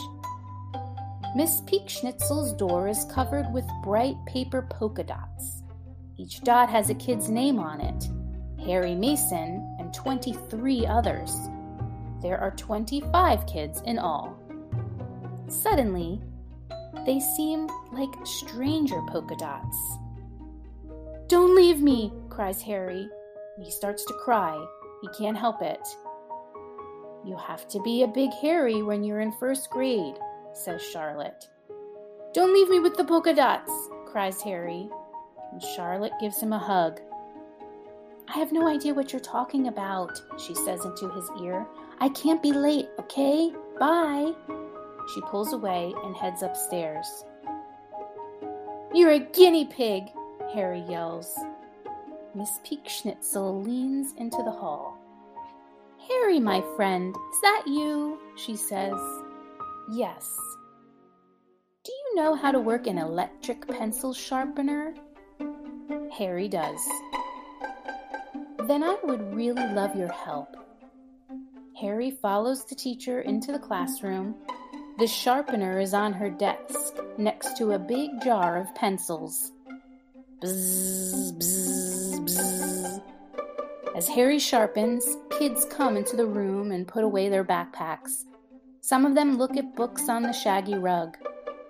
Miss 1.38 1.62
Peekschnitzel's 1.62 2.52
door 2.54 2.88
is 2.88 3.06
covered 3.13 3.54
with 3.54 3.63
bright 3.84 4.15
paper 4.26 4.67
polka 4.71 5.04
dots. 5.04 5.62
Each 6.17 6.41
dot 6.41 6.67
has 6.67 6.89
a 6.89 6.95
kid's 6.95 7.30
name 7.30 7.60
on 7.60 7.80
it 7.80 8.10
Harry 8.65 8.95
Mason 8.95 9.76
and 9.78 9.93
23 9.93 10.88
others. 10.88 11.32
There 12.23 12.39
are 12.39 12.56
25 12.56 13.45
kids 13.45 13.84
in 13.86 14.00
all. 14.00 14.36
Suddenly, 15.47 16.19
they 17.06 17.19
seem 17.19 17.69
like 17.91 18.10
stranger 18.26 19.00
polka 19.08 19.36
dots. 19.36 19.78
Don't 21.28 21.56
leave 21.56 21.84
me, 21.84 22.12
cries 22.30 22.63
Harry. 22.63 23.08
He 23.62 23.69
starts 23.69 24.04
to 24.06 24.13
cry. 24.26 24.58
He 25.04 25.08
can't 25.10 25.38
help 25.38 25.62
it. 25.62 25.88
You 27.23 27.38
have 27.38 27.67
to 27.67 27.80
be 27.84 28.02
a 28.02 28.08
big 28.08 28.32
Harry 28.41 28.82
when 28.82 29.04
you're 29.04 29.21
in 29.21 29.32
first 29.34 29.69
grade, 29.69 30.15
says 30.57 30.81
Charlotte. 30.81 31.47
Don't 32.33 32.53
leave 32.53 32.69
me 32.69 32.79
with 32.79 32.97
the 32.97 33.05
polka 33.05 33.33
dots, 33.33 33.71
cries 34.05 34.41
Harry. 34.41 34.89
And 35.51 35.61
Charlotte 35.61 36.13
gives 36.19 36.41
him 36.41 36.53
a 36.53 36.59
hug. 36.59 36.99
I 38.27 38.37
have 38.39 38.51
no 38.51 38.67
idea 38.67 38.93
what 38.93 39.13
you're 39.13 39.21
talking 39.21 39.67
about, 39.67 40.21
she 40.37 40.53
says 40.53 40.83
into 40.83 41.09
his 41.09 41.29
ear. 41.41 41.65
I 41.99 42.09
can't 42.09 42.43
be 42.43 42.51
late, 42.51 42.89
okay? 42.99 43.53
Bye. 43.79 44.33
She 45.13 45.21
pulls 45.21 45.53
away 45.53 45.93
and 46.03 46.15
heads 46.15 46.43
upstairs. 46.43 47.07
You're 48.93 49.11
a 49.11 49.19
guinea 49.19 49.65
pig, 49.65 50.03
Harry 50.53 50.83
yells. 50.89 51.33
Miss 52.35 52.59
Peekschnitzel 52.65 53.65
leans 53.65 54.13
into 54.17 54.43
the 54.43 54.51
hall. 54.51 54.97
Harry, 56.09 56.39
my 56.39 56.63
friend, 56.75 57.15
is 57.15 57.41
that 57.41 57.63
you? 57.65 58.19
she 58.35 58.55
says. 58.55 58.99
Yes. 59.89 60.38
Do 61.84 61.91
you 61.93 62.15
know 62.15 62.36
how 62.36 62.52
to 62.52 62.60
work 62.60 62.88
an 62.88 62.97
electric 62.97 63.65
pencil 63.67 64.13
sharpener? 64.13 64.93
Harry 66.17 66.50
does. 66.50 66.82
Then 68.67 68.84
I 68.84 68.97
would 69.04 69.34
really 69.34 69.65
love 69.73 69.95
your 69.95 70.12
help. 70.12 70.58
Harry 71.80 72.12
follows 72.12 72.65
the 72.65 72.76
teacher 72.76 73.21
into 73.21 73.54
the 73.54 73.60
classroom. 73.60 74.36
The 75.00 75.08
sharpener 75.08 75.80
is 75.80 75.93
on 75.93 76.12
her 76.12 76.30
desk 76.30 76.95
next 77.17 77.56
to 77.58 77.71
a 77.71 77.80
big 77.80 78.10
jar 78.21 78.58
of 78.58 78.73
pencils. 78.76 79.54
Bzz, 80.41 81.38
bzz, 81.38 82.26
bzz. 82.26 83.02
As 83.95 84.08
Harry 84.10 84.39
sharpens, 84.39 85.17
kids 85.39 85.65
come 85.65 85.95
into 85.95 86.17
the 86.17 86.26
room 86.26 86.71
and 86.71 86.88
put 86.88 87.04
away 87.04 87.30
their 87.30 87.45
backpacks. 87.45 88.26
Some 88.88 89.06
of 89.06 89.15
them 89.15 89.38
look 89.38 89.58
at 89.58 89.76
books 89.76 90.08
on 90.08 90.23
the 90.23 90.32
shaggy 90.32 90.76
rug. 90.76 91.17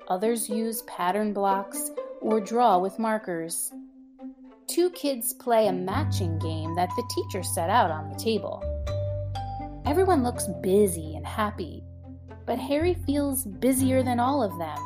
Others 0.08 0.50
use 0.50 0.84
pattern 0.84 1.34
blocks 1.34 1.92
or 2.22 2.40
draw 2.40 2.78
with 2.78 3.00
markers 3.00 3.72
two 4.68 4.90
kids 4.92 5.34
play 5.34 5.68
a 5.68 5.72
matching 5.72 6.38
game 6.38 6.76
that 6.76 6.90
the 6.96 7.12
teacher 7.16 7.42
set 7.42 7.70
out 7.70 7.90
on 7.90 8.10
the 8.10 8.20
table. 8.20 8.62
Everyone 9.86 10.24
looks 10.24 10.48
busy 10.62 11.16
and 11.16 11.26
happy, 11.26 11.84
but 12.46 12.60
Harry 12.60 12.94
feels 12.94 13.46
busier 13.46 14.04
than 14.04 14.20
all 14.20 14.44
of 14.44 14.58
them. 14.60 14.78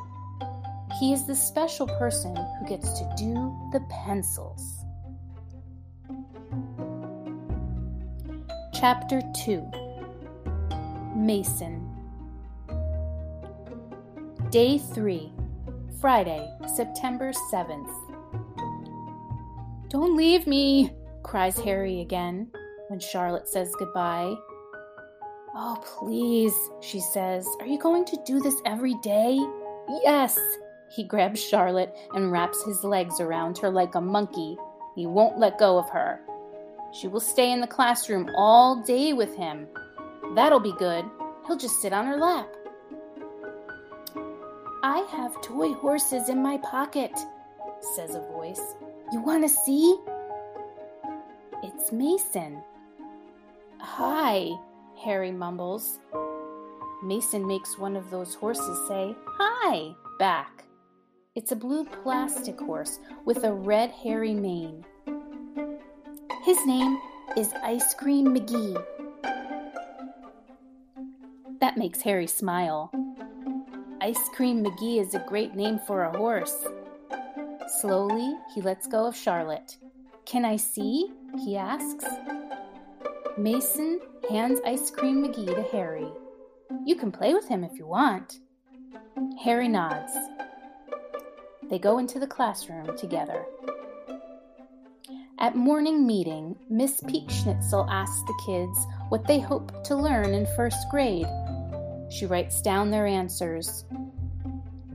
He 1.00 1.13
is 1.13 1.26
the 1.26 1.36
special 1.36 1.88
person 1.88 2.36
who 2.36 2.67
gets 2.67 3.00
to 3.00 3.13
do 3.17 3.34
the 3.74 3.82
pencils. 4.06 4.63
Chapter 8.74 9.22
2 9.44 9.70
Mason 11.17 11.81
Day 14.51 14.79
3 14.79 15.31
Friday, 16.01 16.45
September 16.75 17.31
7th. 17.53 17.89
Don't 19.87 20.17
leave 20.17 20.45
me, 20.45 20.91
cries 21.23 21.57
Harry 21.61 22.01
again 22.01 22.51
when 22.89 22.99
Charlotte 22.99 23.47
says 23.47 23.73
goodbye. 23.79 24.35
Oh, 25.55 25.81
please, 25.85 26.53
she 26.81 26.99
says. 26.99 27.47
Are 27.61 27.65
you 27.65 27.79
going 27.79 28.03
to 28.03 28.21
do 28.25 28.41
this 28.41 28.61
every 28.65 28.95
day? 28.95 29.39
Yes. 30.03 30.37
He 30.93 31.05
grabs 31.05 31.41
Charlotte 31.41 31.95
and 32.13 32.29
wraps 32.29 32.61
his 32.65 32.83
legs 32.83 33.21
around 33.21 33.57
her 33.59 33.69
like 33.69 33.95
a 33.95 34.01
monkey. 34.01 34.57
He 34.95 35.07
won't 35.07 35.39
let 35.39 35.59
go 35.59 35.77
of 35.77 35.89
her. 35.91 36.19
She 36.91 37.07
will 37.07 37.21
stay 37.21 37.53
in 37.53 37.61
the 37.61 37.67
classroom 37.67 38.29
all 38.35 38.83
day 38.83 39.13
with 39.13 39.33
him. 39.33 39.67
That'll 40.35 40.59
be 40.59 40.75
good. 40.77 41.05
He'll 41.47 41.55
just 41.55 41.81
sit 41.81 41.93
on 41.93 42.05
her 42.05 42.17
lap. 42.17 42.53
I 44.84 45.06
have 45.12 45.39
toy 45.41 45.74
horses 45.74 46.28
in 46.28 46.41
my 46.41 46.58
pocket, 46.58 47.12
says 47.96 48.15
a 48.15 48.20
voice. 48.20 48.76
You 49.12 49.22
want 49.22 49.44
to 49.44 49.50
see? 49.50 49.96
It's 51.62 51.91
Mason. 51.91 52.63
Hi, 53.80 54.50
Harry 55.04 55.32
mumbles. 55.32 56.00
Mason 57.04 57.46
makes 57.46 57.78
one 57.78 57.96
of 57.96 58.10
those 58.10 58.34
horses 58.34 58.88
say, 58.88 59.15
Hi, 59.38 59.94
back. 60.17 60.63
It's 61.36 61.52
a 61.52 61.56
blue 61.56 61.86
plastic 61.86 62.60
horse 62.60 63.00
with 63.24 63.44
a 63.44 63.54
red 63.54 63.91
hairy 63.91 64.34
mane. 64.34 64.84
His 66.44 66.58
name 66.65 67.00
is 67.38 67.54
Ice 67.63 67.94
Cream 67.94 68.36
McGee. 68.36 68.84
That 71.60 71.78
makes 71.78 72.02
Harry 72.02 72.26
smile. 72.26 72.91
Ice 74.03 74.29
Cream 74.29 74.63
McGee 74.63 74.99
is 74.99 75.13
a 75.13 75.23
great 75.27 75.53
name 75.53 75.77
for 75.77 76.05
a 76.05 76.17
horse. 76.17 76.65
Slowly, 77.79 78.33
he 78.55 78.59
lets 78.59 78.87
go 78.87 79.05
of 79.05 79.15
Charlotte. 79.15 79.77
Can 80.25 80.43
I 80.43 80.55
see? 80.55 81.11
he 81.45 81.55
asks. 81.55 82.05
Mason 83.37 83.99
hands 84.27 84.59
Ice 84.65 84.89
Cream 84.89 85.23
McGee 85.23 85.53
to 85.53 85.61
Harry. 85.71 86.11
You 86.83 86.95
can 86.95 87.11
play 87.11 87.35
with 87.35 87.47
him 87.47 87.63
if 87.63 87.77
you 87.77 87.85
want. 87.85 88.39
Harry 89.43 89.67
nods. 89.67 90.11
They 91.69 91.77
go 91.77 91.99
into 91.99 92.17
the 92.17 92.25
classroom 92.25 92.97
together. 92.97 93.45
At 95.37 95.55
morning 95.55 96.07
meeting, 96.07 96.55
Miss 96.71 97.01
Peekschnitzel 97.01 97.87
asks 97.87 98.23
the 98.23 98.41
kids 98.47 98.79
what 99.09 99.27
they 99.27 99.39
hope 99.39 99.83
to 99.83 99.95
learn 99.95 100.33
in 100.33 100.47
first 100.55 100.89
grade. 100.89 101.27
She 102.12 102.26
writes 102.26 102.62
down 102.62 102.91
their 102.91 103.08
answers. 103.08 103.86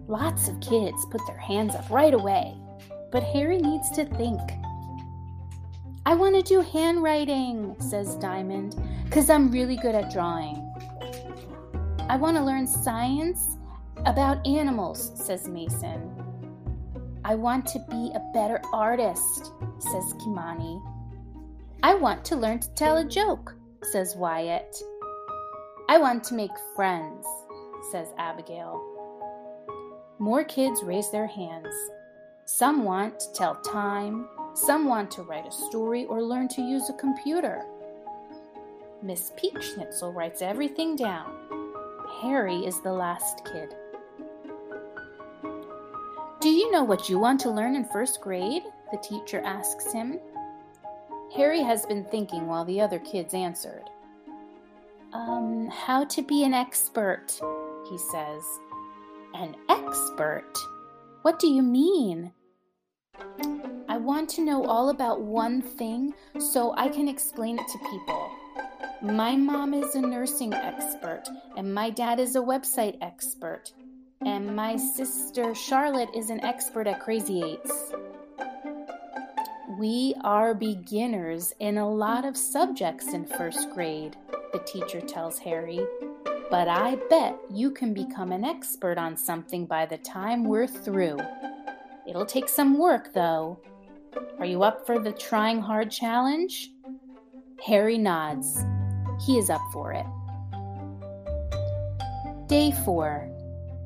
Lots 0.06 0.48
of 0.48 0.60
kids 0.60 1.04
put 1.10 1.26
their 1.26 1.38
hands 1.38 1.74
up 1.74 1.90
right 1.90 2.14
away 2.14 2.54
but 3.10 3.22
Harry 3.22 3.58
needs 3.58 3.90
to 3.90 4.04
think. 4.04 4.40
I 6.04 6.14
want 6.14 6.34
to 6.36 6.42
do 6.42 6.60
handwriting, 6.60 7.74
says 7.78 8.14
Diamond, 8.16 8.76
because 9.04 9.30
I'm 9.30 9.50
really 9.50 9.76
good 9.76 9.94
at 9.94 10.12
drawing. 10.12 10.56
I 12.08 12.16
want 12.16 12.36
to 12.36 12.44
learn 12.44 12.66
science 12.66 13.56
about 14.04 14.46
animals, 14.46 15.12
says 15.14 15.48
Mason. 15.48 16.12
I 17.24 17.34
want 17.34 17.66
to 17.68 17.78
be 17.90 18.12
a 18.14 18.22
better 18.32 18.60
artist, 18.72 19.52
says 19.78 20.12
Kimani. 20.20 20.80
I 21.82 21.94
want 21.94 22.24
to 22.26 22.36
learn 22.36 22.60
to 22.60 22.74
tell 22.74 22.98
a 22.98 23.04
joke, 23.04 23.54
says 23.82 24.14
Wyatt. 24.14 24.76
I 25.88 25.98
want 25.98 26.24
to 26.24 26.34
make 26.34 26.50
friends, 26.74 27.24
says 27.92 28.08
Abigail. 28.18 28.82
More 30.18 30.42
kids 30.42 30.82
raise 30.82 31.12
their 31.12 31.28
hands. 31.28 31.72
Some 32.44 32.82
want 32.82 33.20
to 33.20 33.32
tell 33.32 33.54
time, 33.56 34.26
some 34.54 34.86
want 34.86 35.12
to 35.12 35.22
write 35.22 35.46
a 35.46 35.52
story 35.52 36.04
or 36.06 36.22
learn 36.22 36.48
to 36.48 36.60
use 36.60 36.90
a 36.90 36.94
computer. 36.94 37.64
Miss 39.00 39.30
Peekschnitzel 39.36 40.12
writes 40.12 40.42
everything 40.42 40.96
down. 40.96 41.32
Harry 42.20 42.66
is 42.66 42.80
the 42.80 42.92
last 42.92 43.44
kid. 43.44 43.72
Do 46.40 46.48
you 46.48 46.72
know 46.72 46.82
what 46.82 47.08
you 47.08 47.20
want 47.20 47.38
to 47.42 47.50
learn 47.50 47.76
in 47.76 47.84
first 47.84 48.20
grade? 48.20 48.64
The 48.90 48.98
teacher 48.98 49.40
asks 49.44 49.92
him. 49.92 50.18
Harry 51.36 51.62
has 51.62 51.86
been 51.86 52.04
thinking 52.06 52.48
while 52.48 52.64
the 52.64 52.80
other 52.80 52.98
kids 52.98 53.34
answered. 53.34 53.88
Um, 55.16 55.68
how 55.68 56.04
to 56.04 56.20
be 56.20 56.44
an 56.44 56.52
expert, 56.52 57.40
he 57.88 57.96
says. 57.96 58.44
An 59.34 59.56
expert? 59.70 60.52
What 61.22 61.38
do 61.38 61.48
you 61.48 61.62
mean? 61.62 62.32
I 63.88 63.96
want 63.96 64.28
to 64.30 64.44
know 64.44 64.66
all 64.66 64.90
about 64.90 65.22
one 65.22 65.62
thing 65.62 66.12
so 66.38 66.74
I 66.76 66.88
can 66.88 67.08
explain 67.08 67.58
it 67.58 67.66
to 67.66 67.78
people. 67.90 68.30
My 69.00 69.36
mom 69.36 69.72
is 69.72 69.94
a 69.94 70.02
nursing 70.02 70.52
expert, 70.52 71.22
and 71.56 71.72
my 71.72 71.88
dad 71.88 72.20
is 72.20 72.36
a 72.36 72.40
website 72.40 72.98
expert, 73.00 73.72
and 74.20 74.54
my 74.54 74.76
sister 74.76 75.54
Charlotte 75.54 76.10
is 76.14 76.28
an 76.28 76.44
expert 76.44 76.86
at 76.86 77.00
Crazy 77.00 77.42
Eights. 77.42 77.94
We 79.78 80.14
are 80.22 80.52
beginners 80.52 81.54
in 81.58 81.78
a 81.78 81.90
lot 81.90 82.26
of 82.26 82.36
subjects 82.36 83.14
in 83.14 83.24
first 83.24 83.70
grade, 83.70 84.16
the 84.52 84.58
teacher 84.60 85.00
tells 85.00 85.38
Harry. 85.38 85.80
But 86.50 86.68
I 86.68 86.96
bet 87.10 87.38
you 87.50 87.70
can 87.70 87.92
become 87.92 88.30
an 88.32 88.44
expert 88.44 88.98
on 88.98 89.16
something 89.16 89.66
by 89.66 89.86
the 89.86 89.98
time 89.98 90.44
we're 90.44 90.66
through. 90.66 91.18
It'll 92.06 92.26
take 92.26 92.48
some 92.48 92.78
work, 92.78 93.12
though. 93.12 93.60
Are 94.38 94.46
you 94.46 94.62
up 94.62 94.86
for 94.86 94.98
the 94.98 95.12
trying 95.12 95.60
hard 95.60 95.90
challenge? 95.90 96.70
Harry 97.64 97.98
nods. 97.98 98.64
He 99.26 99.38
is 99.38 99.50
up 99.50 99.62
for 99.72 99.92
it. 99.92 100.06
Day 102.46 102.72
4, 102.84 103.28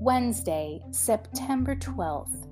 Wednesday, 0.00 0.82
September 0.90 1.74
12th. 1.76 2.46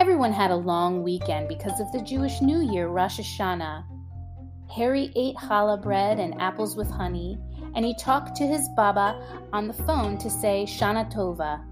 Everyone 0.00 0.32
had 0.32 0.50
a 0.50 0.56
long 0.56 1.02
weekend 1.02 1.48
because 1.48 1.80
of 1.80 1.90
the 1.92 2.02
Jewish 2.02 2.42
New 2.42 2.60
Year, 2.60 2.88
Rosh 2.88 3.18
Hashanah. 3.20 3.84
Harry 4.74 5.10
ate 5.16 5.36
challah 5.36 5.80
bread 5.82 6.18
and 6.18 6.40
apples 6.40 6.76
with 6.76 6.90
honey, 6.90 7.38
and 7.74 7.84
he 7.84 7.94
talked 7.94 8.36
to 8.36 8.46
his 8.46 8.68
Baba 8.76 9.20
on 9.52 9.66
the 9.66 9.74
phone 9.74 10.18
to 10.18 10.30
say 10.30 10.64
Shana 10.68 11.12
Tova, 11.12 11.64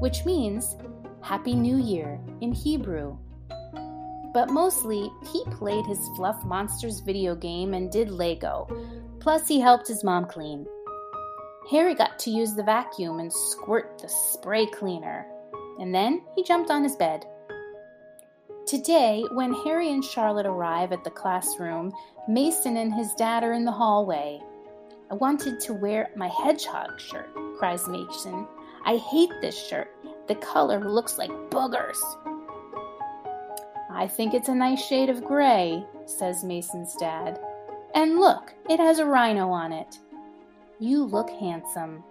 which 0.00 0.24
means 0.24 0.76
Happy 1.20 1.54
New 1.54 1.76
Year 1.76 2.20
in 2.40 2.52
Hebrew. 2.52 3.16
But 4.32 4.50
mostly, 4.50 5.10
he 5.32 5.44
played 5.50 5.86
his 5.86 6.00
Fluff 6.16 6.44
Monsters 6.44 7.00
video 7.00 7.34
game 7.34 7.74
and 7.74 7.90
did 7.90 8.10
Lego. 8.10 8.68
Plus, 9.20 9.48
he 9.48 9.60
helped 9.60 9.88
his 9.88 10.04
mom 10.04 10.26
clean. 10.26 10.66
Harry 11.70 11.94
got 11.94 12.18
to 12.20 12.30
use 12.30 12.54
the 12.54 12.62
vacuum 12.62 13.18
and 13.18 13.32
squirt 13.32 13.98
the 14.00 14.08
spray 14.08 14.66
cleaner. 14.66 15.26
And 15.80 15.94
then 15.94 16.22
he 16.34 16.42
jumped 16.42 16.70
on 16.70 16.82
his 16.82 16.96
bed. 16.96 17.26
Today, 18.68 19.24
when 19.32 19.54
Harry 19.64 19.90
and 19.92 20.04
Charlotte 20.04 20.44
arrive 20.44 20.92
at 20.92 21.02
the 21.02 21.08
classroom, 21.08 21.90
Mason 22.28 22.76
and 22.76 22.92
his 22.92 23.14
dad 23.14 23.42
are 23.42 23.54
in 23.54 23.64
the 23.64 23.72
hallway. 23.72 24.42
I 25.10 25.14
wanted 25.14 25.58
to 25.60 25.72
wear 25.72 26.10
my 26.14 26.28
hedgehog 26.28 27.00
shirt, 27.00 27.30
cries 27.56 27.88
Mason. 27.88 28.46
I 28.84 28.98
hate 28.98 29.30
this 29.40 29.56
shirt. 29.56 29.88
The 30.26 30.34
color 30.34 30.86
looks 30.86 31.16
like 31.16 31.30
boogers. 31.48 31.96
I 33.90 34.06
think 34.06 34.34
it's 34.34 34.50
a 34.50 34.54
nice 34.54 34.84
shade 34.84 35.08
of 35.08 35.24
gray, 35.24 35.82
says 36.04 36.44
Mason's 36.44 36.94
dad. 36.96 37.40
And 37.94 38.20
look, 38.20 38.52
it 38.68 38.80
has 38.80 38.98
a 38.98 39.06
rhino 39.06 39.48
on 39.48 39.72
it. 39.72 39.98
You 40.78 41.04
look 41.04 41.30
handsome. 41.30 42.04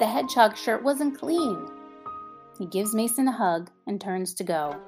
The 0.00 0.06
hedgehog 0.06 0.56
shirt 0.56 0.82
wasn't 0.82 1.20
clean. 1.20 1.68
He 2.58 2.66
gives 2.66 2.94
Mason 2.94 3.28
a 3.28 3.32
hug 3.32 3.70
and 3.86 4.00
turns 4.00 4.34
to 4.34 4.44
go. 4.44 4.80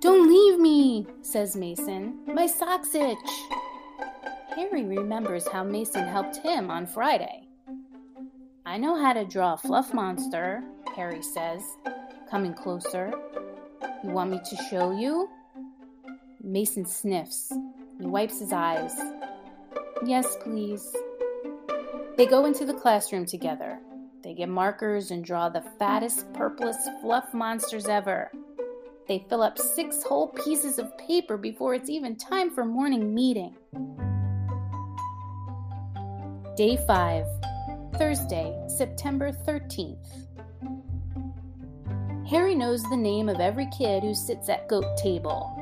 Don't 0.00 0.28
leave 0.28 0.60
me, 0.60 1.06
says 1.22 1.56
Mason. 1.56 2.18
My 2.26 2.46
socks 2.46 2.94
itch. 2.94 3.18
Harry 4.54 4.84
remembers 4.84 5.48
how 5.48 5.64
Mason 5.64 6.06
helped 6.06 6.36
him 6.36 6.70
on 6.70 6.86
Friday. 6.86 7.48
I 8.64 8.78
know 8.78 9.00
how 9.00 9.12
to 9.12 9.24
draw 9.24 9.54
a 9.54 9.56
fluff 9.56 9.92
monster, 9.92 10.62
Harry 10.94 11.22
says, 11.22 11.62
coming 12.30 12.54
closer. 12.54 13.12
You 14.02 14.10
want 14.10 14.30
me 14.30 14.40
to 14.48 14.56
show 14.70 14.92
you? 14.92 15.28
Mason 16.42 16.86
sniffs. 16.86 17.52
He 17.98 18.06
wipes 18.06 18.38
his 18.38 18.52
eyes. 18.52 18.94
Yes, 20.04 20.36
please. 20.42 20.94
They 22.16 22.26
go 22.26 22.44
into 22.46 22.64
the 22.64 22.74
classroom 22.74 23.26
together. 23.26 23.78
They 24.26 24.34
get 24.34 24.48
markers 24.48 25.12
and 25.12 25.24
draw 25.24 25.48
the 25.48 25.62
fattest, 25.78 26.32
purplest 26.32 26.80
fluff 27.00 27.32
monsters 27.32 27.86
ever. 27.86 28.32
They 29.06 29.24
fill 29.28 29.40
up 29.40 29.56
six 29.56 30.02
whole 30.02 30.30
pieces 30.30 30.80
of 30.80 30.98
paper 30.98 31.36
before 31.36 31.74
it's 31.74 31.88
even 31.88 32.16
time 32.16 32.50
for 32.50 32.64
morning 32.64 33.14
meeting. 33.14 33.54
Day 36.56 36.76
5, 36.88 37.24
Thursday, 37.98 38.52
September 38.66 39.30
13th. 39.30 40.26
Harry 42.28 42.56
knows 42.56 42.82
the 42.82 42.96
name 42.96 43.28
of 43.28 43.38
every 43.38 43.68
kid 43.78 44.02
who 44.02 44.12
sits 44.12 44.48
at 44.48 44.68
goat 44.68 44.96
table. 44.96 45.52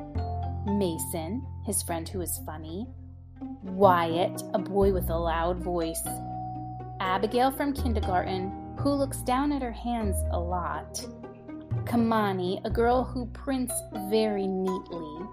Mason, 0.67 1.47
his 1.67 1.83
friend 1.83 2.09
who 2.09 2.23
is 2.23 2.41
funny. 2.47 2.87
Wyatt, 3.63 4.43
a 4.55 4.59
boy 4.59 4.91
with 4.91 5.11
a 5.11 5.19
loud 5.19 5.59
voice. 5.59 6.01
Abigail 7.05 7.51
from 7.51 7.75
kindergarten, 7.75 8.51
who 8.81 8.91
looks 8.91 9.19
down 9.19 9.53
at 9.53 9.61
her 9.61 9.71
hands 9.71 10.17
a 10.33 10.41
lot. 10.41 11.07
Kimani, 11.85 12.65
a 12.65 12.71
girl 12.71 13.05
who 13.05 13.27
prints 13.27 13.75
very 14.09 14.47
neatly. 14.47 15.27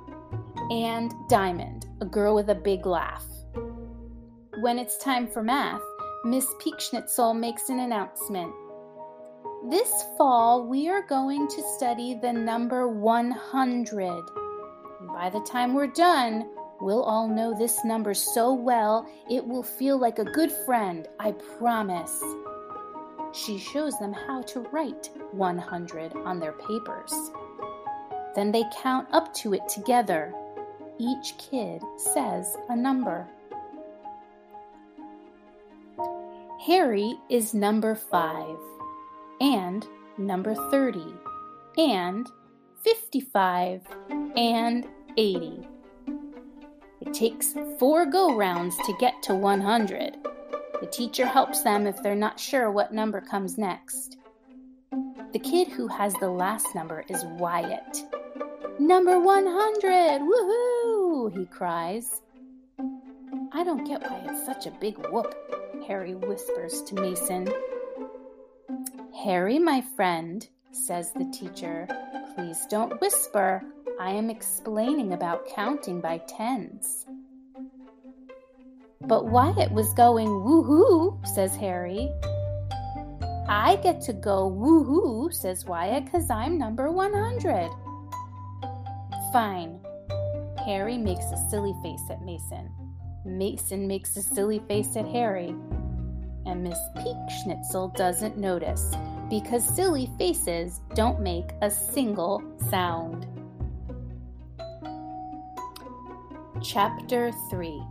And 0.69 1.13
Diamond, 1.29 1.85
a 2.01 2.05
girl 2.05 2.35
with 2.35 2.49
a 2.49 2.55
big 2.55 2.85
laugh. 2.85 3.25
When 4.59 4.77
it's 4.77 4.97
time 4.97 5.27
for 5.27 5.41
math, 5.41 5.81
Miss 6.25 6.45
Peekschnitzel 6.61 7.39
makes 7.39 7.69
an 7.69 7.79
announcement. 7.79 8.53
This 9.69 9.91
fall, 10.17 10.67
we 10.67 10.89
are 10.89 11.07
going 11.07 11.47
to 11.47 11.63
study 11.77 12.19
the 12.21 12.33
number 12.33 12.89
100. 12.89 14.23
By 15.13 15.29
the 15.29 15.39
time 15.49 15.73
we're 15.73 15.87
done, 15.87 16.49
We'll 16.81 17.03
all 17.03 17.27
know 17.27 17.53
this 17.53 17.85
number 17.85 18.13
so 18.15 18.53
well 18.53 19.07
it 19.29 19.45
will 19.45 19.61
feel 19.61 19.99
like 19.99 20.17
a 20.17 20.25
good 20.25 20.51
friend, 20.65 21.07
I 21.19 21.33
promise. 21.59 22.23
She 23.33 23.59
shows 23.59 23.97
them 23.99 24.11
how 24.11 24.41
to 24.43 24.61
write 24.71 25.09
100 25.31 26.13
on 26.25 26.39
their 26.39 26.53
papers. 26.53 27.13
Then 28.35 28.51
they 28.51 28.63
count 28.81 29.07
up 29.11 29.33
to 29.35 29.53
it 29.53 29.67
together. 29.69 30.33
Each 30.97 31.37
kid 31.37 31.83
says 31.97 32.57
a 32.69 32.75
number. 32.75 33.27
Harry 36.65 37.15
is 37.29 37.53
number 37.53 37.95
5, 37.95 38.57
and 39.39 39.87
number 40.17 40.53
30, 40.69 41.01
and 41.77 42.27
55, 42.83 43.81
and 44.35 44.87
80. 45.17 45.67
It 47.01 47.13
takes 47.13 47.55
four 47.79 48.05
go 48.05 48.35
rounds 48.35 48.77
to 48.85 48.95
get 48.99 49.21
to 49.23 49.35
100. 49.35 50.17
The 50.79 50.87
teacher 50.87 51.25
helps 51.25 51.61
them 51.61 51.87
if 51.87 52.01
they're 52.01 52.15
not 52.15 52.39
sure 52.39 52.71
what 52.71 52.93
number 52.93 53.21
comes 53.21 53.57
next. 53.57 54.17
The 55.33 55.39
kid 55.39 55.69
who 55.69 55.87
has 55.87 56.13
the 56.15 56.29
last 56.29 56.75
number 56.75 57.03
is 57.07 57.23
Wyatt. 57.25 58.03
Number 58.79 59.19
100! 59.19 60.21
Woohoo! 60.21 61.37
he 61.37 61.45
cries. 61.45 62.21
I 63.53 63.63
don't 63.63 63.85
get 63.85 64.01
why 64.01 64.21
it's 64.25 64.45
such 64.45 64.65
a 64.65 64.77
big 64.79 64.97
whoop, 65.07 65.35
Harry 65.87 66.15
whispers 66.15 66.81
to 66.83 66.95
Mason. 66.95 67.47
Harry, 69.23 69.59
my 69.59 69.81
friend, 69.95 70.47
says 70.71 71.11
the 71.13 71.25
teacher, 71.31 71.87
please 72.35 72.65
don't 72.69 72.99
whisper. 73.01 73.61
I 74.01 74.13
am 74.13 74.31
explaining 74.31 75.13
about 75.13 75.47
counting 75.49 76.01
by 76.01 76.17
tens. 76.27 77.05
But 79.01 79.27
Wyatt 79.27 79.71
was 79.71 79.93
going 79.93 80.27
woohoo, 80.27 81.23
says 81.27 81.55
Harry. 81.57 82.09
I 83.47 83.79
get 83.83 84.01
to 84.01 84.13
go 84.13 84.49
woohoo, 84.49 85.31
says 85.31 85.65
Wyatt, 85.65 86.05
because 86.05 86.31
I'm 86.31 86.57
number 86.57 86.89
100. 86.91 87.69
Fine. 89.31 89.79
Harry 90.65 90.97
makes 90.97 91.25
a 91.25 91.49
silly 91.51 91.75
face 91.83 92.01
at 92.09 92.23
Mason. 92.23 92.71
Mason 93.23 93.87
makes 93.87 94.17
a 94.17 94.23
silly 94.23 94.63
face 94.67 94.95
at 94.95 95.05
Harry. 95.05 95.53
And 96.47 96.63
Miss 96.63 96.79
Peek 96.95 97.17
Schnitzel 97.43 97.89
doesn't 97.89 98.35
notice 98.35 98.95
because 99.29 99.63
silly 99.63 100.09
faces 100.17 100.81
don't 100.95 101.21
make 101.21 101.51
a 101.61 101.69
single 101.69 102.41
sound. 102.71 103.27
Chapter 106.63 107.31
3 107.49 107.81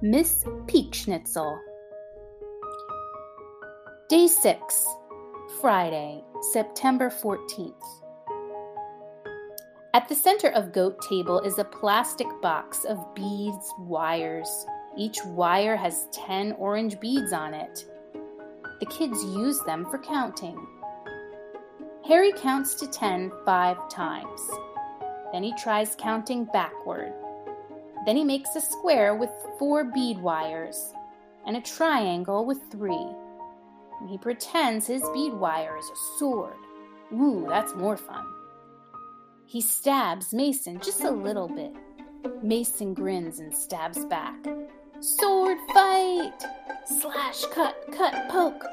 Miss 0.00 0.44
Peekschnitzel 0.66 1.58
Day 4.08 4.26
6 4.26 4.86
Friday, 5.60 6.24
September 6.52 7.10
14th. 7.10 7.74
At 9.92 10.08
the 10.08 10.14
center 10.14 10.48
of 10.48 10.72
Goat 10.72 11.02
Table 11.02 11.40
is 11.40 11.58
a 11.58 11.64
plastic 11.64 12.28
box 12.40 12.84
of 12.84 13.14
beads, 13.14 13.74
wires. 13.80 14.64
Each 14.96 15.22
wire 15.26 15.76
has 15.76 16.06
10 16.12 16.52
orange 16.52 16.98
beads 16.98 17.34
on 17.34 17.52
it. 17.52 17.84
The 18.80 18.86
kids 18.86 19.22
use 19.24 19.60
them 19.66 19.84
for 19.90 19.98
counting. 19.98 20.58
Harry 22.06 22.32
counts 22.32 22.74
to 22.76 22.86
ten 22.86 23.30
five 23.44 23.76
times. 23.90 24.40
Then 25.32 25.42
he 25.42 25.52
tries 25.54 25.96
counting 25.96 26.46
backward. 26.46 27.12
Then 28.06 28.16
he 28.16 28.24
makes 28.24 28.56
a 28.56 28.60
square 28.60 29.14
with 29.14 29.30
four 29.58 29.84
bead 29.84 30.18
wires 30.18 30.92
and 31.46 31.56
a 31.56 31.60
triangle 31.60 32.44
with 32.44 32.58
three. 32.70 33.06
He 34.08 34.16
pretends 34.18 34.86
his 34.86 35.02
bead 35.12 35.34
wire 35.34 35.76
is 35.76 35.84
a 35.90 36.18
sword. 36.18 36.56
Ooh, 37.12 37.46
that's 37.48 37.74
more 37.74 37.96
fun. 37.96 38.24
He 39.46 39.60
stabs 39.60 40.32
Mason 40.32 40.78
just 40.80 41.04
a 41.04 41.10
little 41.10 41.48
bit. 41.48 41.74
Mason 42.42 42.94
grins 42.94 43.40
and 43.40 43.54
stabs 43.54 44.04
back. 44.04 44.36
Sword 45.00 45.58
fight! 45.72 46.44
Slash, 46.86 47.44
cut, 47.46 47.76
cut, 47.92 48.28
poke. 48.28 48.64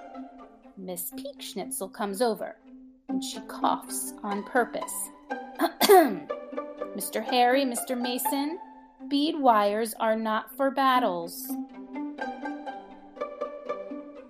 Miss 0.78 1.12
Peekschnitzel 1.12 1.94
comes 1.94 2.22
over 2.22 2.58
and 3.08 3.24
she 3.24 3.40
coughs 3.48 4.14
on 4.24 4.44
purpose. 4.44 5.10
Mr. 6.96 7.22
Harry, 7.24 7.66
Mr. 7.66 8.00
Mason, 8.00 8.58
bead 9.10 9.38
wires 9.38 9.94
are 10.00 10.16
not 10.16 10.56
for 10.56 10.72
battles. 10.72 11.52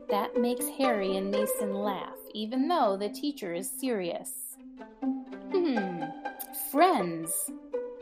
That 0.10 0.36
makes 0.36 0.66
Harry 0.78 1.16
and 1.16 1.30
Mason 1.30 1.74
laugh, 1.74 2.18
even 2.34 2.68
though 2.68 2.98
the 2.98 3.10
teacher 3.10 3.54
is 3.54 3.70
serious. 3.70 4.58
Hmm, 5.52 6.06
friends, 6.72 7.52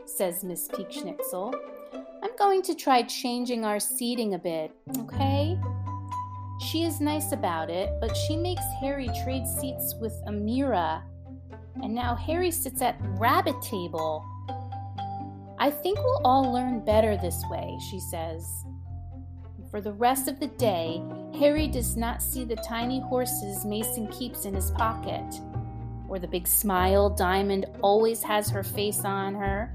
says 0.06 0.42
Miss 0.44 0.68
Peekschnitzel. 0.68 1.54
I'm 2.22 2.34
going 2.38 2.62
to 2.62 2.74
try 2.74 3.02
changing 3.02 3.66
our 3.66 3.78
seating 3.78 4.32
a 4.32 4.38
bit, 4.38 4.72
okay? 4.98 5.58
She 6.60 6.84
is 6.84 7.02
nice 7.02 7.32
about 7.32 7.68
it, 7.68 7.90
but 8.00 8.16
she 8.16 8.34
makes 8.34 8.64
Harry 8.80 9.10
trade 9.22 9.46
seats 9.46 9.94
with 10.00 10.14
Amira. 10.26 11.02
And 11.82 11.94
now 11.94 12.14
Harry 12.14 12.50
sits 12.50 12.80
at 12.80 12.96
rabbit 13.18 13.60
table. 13.60 14.24
I 15.58 15.70
think 15.70 15.98
we'll 15.98 16.20
all 16.24 16.52
learn 16.52 16.84
better 16.84 17.16
this 17.16 17.42
way, 17.48 17.76
she 17.90 18.00
says. 18.00 18.64
For 19.70 19.80
the 19.80 19.92
rest 19.92 20.28
of 20.28 20.38
the 20.40 20.48
day, 20.48 21.02
Harry 21.38 21.66
does 21.66 21.96
not 21.96 22.22
see 22.22 22.44
the 22.44 22.56
tiny 22.56 23.00
horses 23.00 23.64
Mason 23.64 24.06
keeps 24.08 24.44
in 24.44 24.54
his 24.54 24.70
pocket, 24.72 25.40
or 26.08 26.18
the 26.18 26.28
big 26.28 26.46
smile 26.46 27.10
Diamond 27.10 27.66
always 27.82 28.22
has 28.22 28.48
her 28.50 28.62
face 28.62 29.04
on 29.04 29.34
her. 29.34 29.74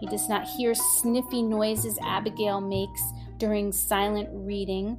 He 0.00 0.06
does 0.06 0.28
not 0.28 0.48
hear 0.48 0.74
sniffy 0.74 1.42
noises 1.42 1.98
Abigail 2.02 2.60
makes 2.60 3.02
during 3.38 3.72
silent 3.72 4.28
reading, 4.32 4.98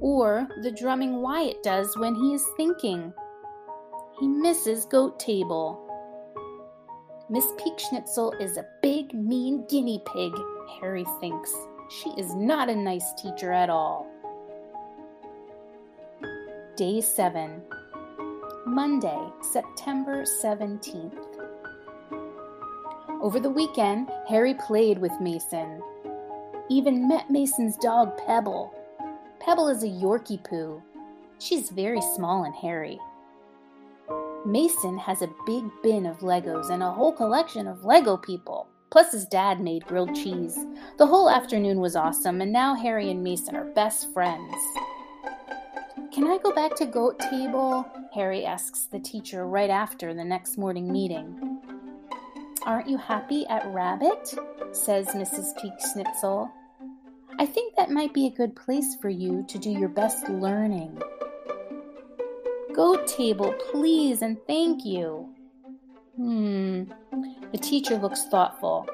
or 0.00 0.48
the 0.62 0.72
drumming 0.72 1.22
Wyatt 1.22 1.62
does 1.62 1.96
when 1.96 2.14
he 2.14 2.34
is 2.34 2.44
thinking. 2.56 3.12
He 4.18 4.26
misses 4.28 4.86
Goat 4.86 5.20
Table. 5.20 5.81
Miss 7.32 7.46
Peekschnitzel 7.52 8.38
is 8.42 8.58
a 8.58 8.66
big, 8.82 9.14
mean 9.14 9.64
guinea 9.66 10.02
pig, 10.12 10.34
Harry 10.78 11.06
thinks. 11.18 11.50
She 11.88 12.10
is 12.10 12.34
not 12.34 12.68
a 12.68 12.76
nice 12.76 13.14
teacher 13.14 13.50
at 13.54 13.70
all. 13.70 14.06
Day 16.76 17.00
7, 17.00 17.62
Monday, 18.66 19.18
September 19.50 20.24
17th. 20.42 21.16
Over 23.22 23.40
the 23.40 23.48
weekend, 23.48 24.10
Harry 24.28 24.52
played 24.52 24.98
with 24.98 25.18
Mason. 25.18 25.80
Even 26.68 27.08
met 27.08 27.30
Mason's 27.30 27.78
dog, 27.78 28.14
Pebble. 28.26 28.74
Pebble 29.40 29.68
is 29.68 29.82
a 29.82 29.88
Yorkie 29.88 30.44
poo. 30.44 30.82
She's 31.38 31.70
very 31.70 32.02
small 32.14 32.44
and 32.44 32.54
hairy. 32.54 33.00
Mason 34.44 34.98
has 34.98 35.22
a 35.22 35.30
big 35.46 35.64
bin 35.82 36.04
of 36.04 36.18
Legos 36.18 36.70
and 36.70 36.82
a 36.82 36.90
whole 36.90 37.12
collection 37.12 37.68
of 37.68 37.84
Lego 37.84 38.16
people. 38.16 38.68
Plus, 38.90 39.12
his 39.12 39.24
dad 39.26 39.60
made 39.60 39.86
grilled 39.86 40.14
cheese. 40.14 40.58
The 40.98 41.06
whole 41.06 41.30
afternoon 41.30 41.80
was 41.80 41.96
awesome, 41.96 42.40
and 42.40 42.52
now 42.52 42.74
Harry 42.74 43.10
and 43.10 43.22
Mason 43.22 43.56
are 43.56 43.72
best 43.72 44.12
friends. 44.12 44.52
Can 46.12 46.26
I 46.26 46.38
go 46.42 46.52
back 46.52 46.74
to 46.76 46.86
Goat 46.86 47.18
Table? 47.20 47.86
Harry 48.12 48.44
asks 48.44 48.84
the 48.84 48.98
teacher 48.98 49.46
right 49.46 49.70
after 49.70 50.12
the 50.12 50.24
next 50.24 50.58
morning 50.58 50.92
meeting. 50.92 51.60
Aren't 52.66 52.88
you 52.88 52.98
happy 52.98 53.46
at 53.46 53.66
Rabbit? 53.72 54.34
says 54.72 55.06
Mrs. 55.08 55.52
Peekschnitzel. 55.58 56.50
I 57.38 57.46
think 57.46 57.76
that 57.76 57.90
might 57.90 58.12
be 58.12 58.26
a 58.26 58.36
good 58.36 58.54
place 58.54 58.96
for 59.00 59.08
you 59.08 59.44
to 59.48 59.58
do 59.58 59.70
your 59.70 59.88
best 59.88 60.28
learning. 60.28 61.00
Goat 62.74 63.06
table, 63.06 63.54
please, 63.70 64.22
and 64.22 64.38
thank 64.46 64.84
you. 64.84 65.28
Hmm. 66.16 66.84
The 67.52 67.58
teacher 67.58 67.96
looks 67.96 68.26
thoughtful. 68.28 68.86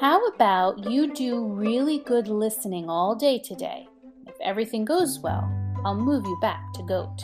How 0.00 0.26
about 0.26 0.90
you 0.90 1.14
do 1.14 1.44
really 1.44 2.00
good 2.00 2.26
listening 2.26 2.88
all 2.90 3.14
day 3.14 3.38
today? 3.38 3.86
If 4.26 4.34
everything 4.42 4.84
goes 4.84 5.20
well, 5.20 5.48
I'll 5.84 5.94
move 5.94 6.24
you 6.24 6.36
back 6.40 6.72
to 6.74 6.82
goat. 6.82 7.22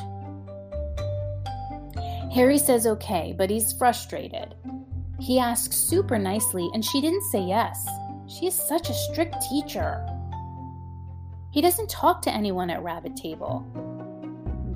Harry 2.33 2.59
says 2.59 2.87
okay, 2.87 3.35
but 3.37 3.51
he's 3.51 3.73
frustrated. 3.73 4.55
He 5.19 5.41
asks 5.41 5.75
super 5.77 6.19
nicely, 6.19 6.71
and 6.75 6.85
she 6.85 7.01
didn't 7.01 7.29
say 7.31 7.41
yes. 7.41 7.87
She 8.29 8.47
is 8.47 8.55
such 8.55 8.89
a 8.89 8.95
strict 8.95 9.35
teacher. 9.51 10.07
He 11.51 11.61
doesn't 11.61 11.91
talk 11.91 12.23
to 12.23 12.33
anyone 12.33 12.71
at 12.71 12.83
Rabbit 12.85 13.17
Table. 13.17 13.67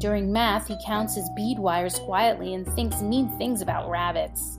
During 0.05 0.31
math, 0.31 0.69
he 0.69 0.77
counts 0.85 1.15
his 1.15 1.31
bead 1.31 1.59
wires 1.59 1.99
quietly 1.99 2.53
and 2.53 2.69
thinks 2.69 3.01
mean 3.01 3.27
things 3.39 3.63
about 3.63 3.89
rabbits. 3.89 4.59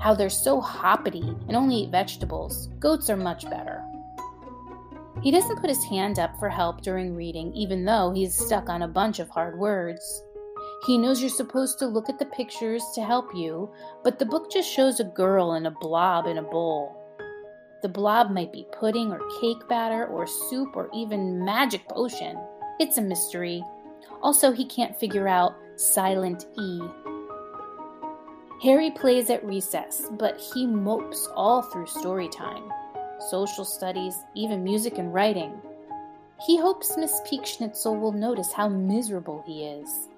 How 0.00 0.12
they're 0.12 0.28
so 0.28 0.60
hoppity 0.60 1.36
and 1.46 1.56
only 1.56 1.76
eat 1.76 1.90
vegetables. 1.90 2.66
Goats 2.80 3.08
are 3.08 3.16
much 3.16 3.48
better. 3.48 3.80
He 5.22 5.30
doesn't 5.30 5.60
put 5.60 5.70
his 5.70 5.84
hand 5.84 6.18
up 6.18 6.36
for 6.40 6.48
help 6.48 6.80
during 6.80 7.14
reading, 7.14 7.52
even 7.52 7.84
though 7.84 8.10
he's 8.10 8.34
stuck 8.34 8.68
on 8.68 8.82
a 8.82 8.88
bunch 8.88 9.20
of 9.20 9.30
hard 9.30 9.56
words. 9.56 10.24
He 10.84 10.98
knows 10.98 11.20
you're 11.20 11.30
supposed 11.30 11.78
to 11.78 11.86
look 11.86 12.08
at 12.08 12.18
the 12.18 12.26
pictures 12.26 12.82
to 12.96 13.04
help 13.04 13.32
you, 13.36 13.70
but 14.02 14.18
the 14.18 14.26
book 14.26 14.50
just 14.50 14.68
shows 14.68 14.98
a 14.98 15.04
girl 15.04 15.52
and 15.52 15.68
a 15.68 15.76
blob 15.80 16.26
in 16.26 16.38
a 16.38 16.42
bowl. 16.42 17.20
The 17.82 17.88
blob 17.88 18.32
might 18.32 18.52
be 18.52 18.66
pudding 18.72 19.12
or 19.12 19.20
cake 19.40 19.68
batter 19.68 20.06
or 20.06 20.26
soup 20.26 20.74
or 20.74 20.90
even 20.92 21.44
magic 21.44 21.88
potion. 21.88 22.36
It's 22.80 22.98
a 22.98 23.02
mystery. 23.02 23.62
Also, 24.26 24.50
he 24.50 24.64
can't 24.64 24.98
figure 24.98 25.28
out 25.28 25.54
silent 25.76 26.46
E. 26.58 26.80
Harry 28.60 28.90
plays 28.90 29.30
at 29.30 29.44
recess, 29.44 30.08
but 30.18 30.40
he 30.52 30.66
mopes 30.66 31.28
all 31.36 31.62
through 31.62 31.86
story 31.86 32.28
time, 32.28 32.64
social 33.30 33.64
studies, 33.64 34.16
even 34.34 34.64
music 34.64 34.98
and 34.98 35.14
writing. 35.14 35.54
He 36.44 36.58
hopes 36.58 36.96
Miss 36.96 37.20
Peekschnitzel 37.20 38.00
will 38.00 38.10
notice 38.10 38.52
how 38.52 38.68
miserable 38.68 39.44
he 39.46 39.64
is. 39.64 40.08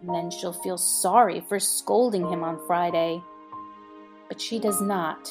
And 0.00 0.08
then 0.14 0.30
she'll 0.30 0.54
feel 0.54 0.78
sorry 0.78 1.44
for 1.46 1.60
scolding 1.60 2.26
him 2.26 2.42
on 2.42 2.58
Friday. 2.66 3.20
But 4.30 4.40
she 4.40 4.60
does 4.60 4.80
not. 4.80 5.30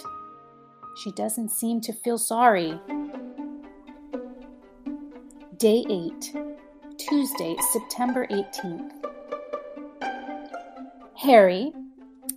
She 1.04 1.12
doesn't 1.14 1.50
seem 1.50 1.82
to 1.82 1.92
feel 1.92 2.20
sorry. 2.20 2.80
Day 5.58 5.84
8, 5.90 6.36
Tuesday, 7.08 7.56
September 7.72 8.28
18th. 8.28 8.92
Harry, 11.18 11.72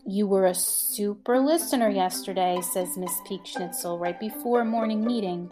you 0.07 0.27
were 0.27 0.47
a 0.47 0.55
super 0.55 1.39
listener 1.39 1.89
yesterday, 1.89 2.61
says 2.73 2.97
Miss 2.97 3.13
Peekschnitzel 3.27 3.99
right 3.99 4.19
before 4.19 4.65
morning 4.65 5.05
meeting. 5.05 5.51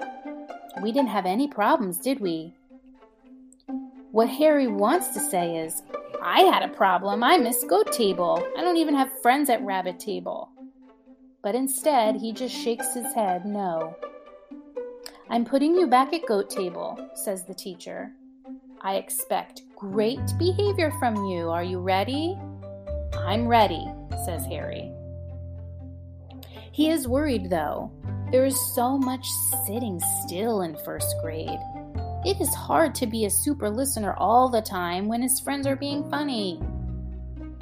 We 0.83 0.93
didn't 0.93 1.11
have 1.11 1.27
any 1.27 1.49
problems, 1.49 1.99
did 1.99 2.21
we? 2.21 2.55
What 4.11 4.29
Harry 4.29 4.67
wants 4.67 5.09
to 5.09 5.21
say 5.21 5.57
is, 5.57 5.83
I 6.23 6.41
had 6.43 6.63
a 6.63 6.75
problem. 6.75 7.25
I 7.25 7.39
miss 7.39 7.65
Goat 7.65 7.93
Table. 7.93 8.47
I 8.57 8.61
don't 8.61 8.77
even 8.77 8.95
have 8.95 9.21
friends 9.23 9.51
at 9.51 9.63
Rabbit 9.63 9.99
Table. 9.99 10.51
But 11.43 11.55
instead, 11.55 12.17
he 12.17 12.33
just 12.33 12.55
shakes 12.55 12.95
his 12.95 13.13
head 13.15 13.47
no. 13.47 13.97
I'm 15.31 15.45
putting 15.45 15.75
you 15.75 15.87
back 15.87 16.13
at 16.13 16.27
Goat 16.27 16.51
Table, 16.51 17.11
says 17.15 17.47
the 17.47 17.55
teacher. 17.55 18.13
I 18.85 18.97
expect 18.97 19.63
great 19.77 20.21
behavior 20.41 20.91
from 20.99 21.15
you. 21.27 21.51
Are 21.51 21.63
you 21.63 21.79
ready? 21.79 22.37
I'm 23.17 23.47
ready, 23.47 23.87
says 24.25 24.45
Harry. 24.47 24.93
He 26.73 26.91
is 26.91 27.07
worried, 27.07 27.49
though. 27.49 27.93
There 28.33 28.45
is 28.45 28.75
so 28.75 28.99
much 28.99 29.25
sitting 29.67 30.01
still 30.25 30.63
in 30.63 30.77
first 30.85 31.15
grade. 31.23 31.61
It 32.25 32.41
is 32.41 32.53
hard 32.55 32.93
to 32.97 33.07
be 33.07 33.27
a 33.27 33.31
super 33.31 33.71
listener 33.71 34.15
all 34.15 34.49
the 34.49 34.63
time 34.63 35.07
when 35.07 35.23
his 35.23 35.39
friends 35.39 35.65
are 35.67 35.77
being 35.77 36.11
funny. 36.11 36.61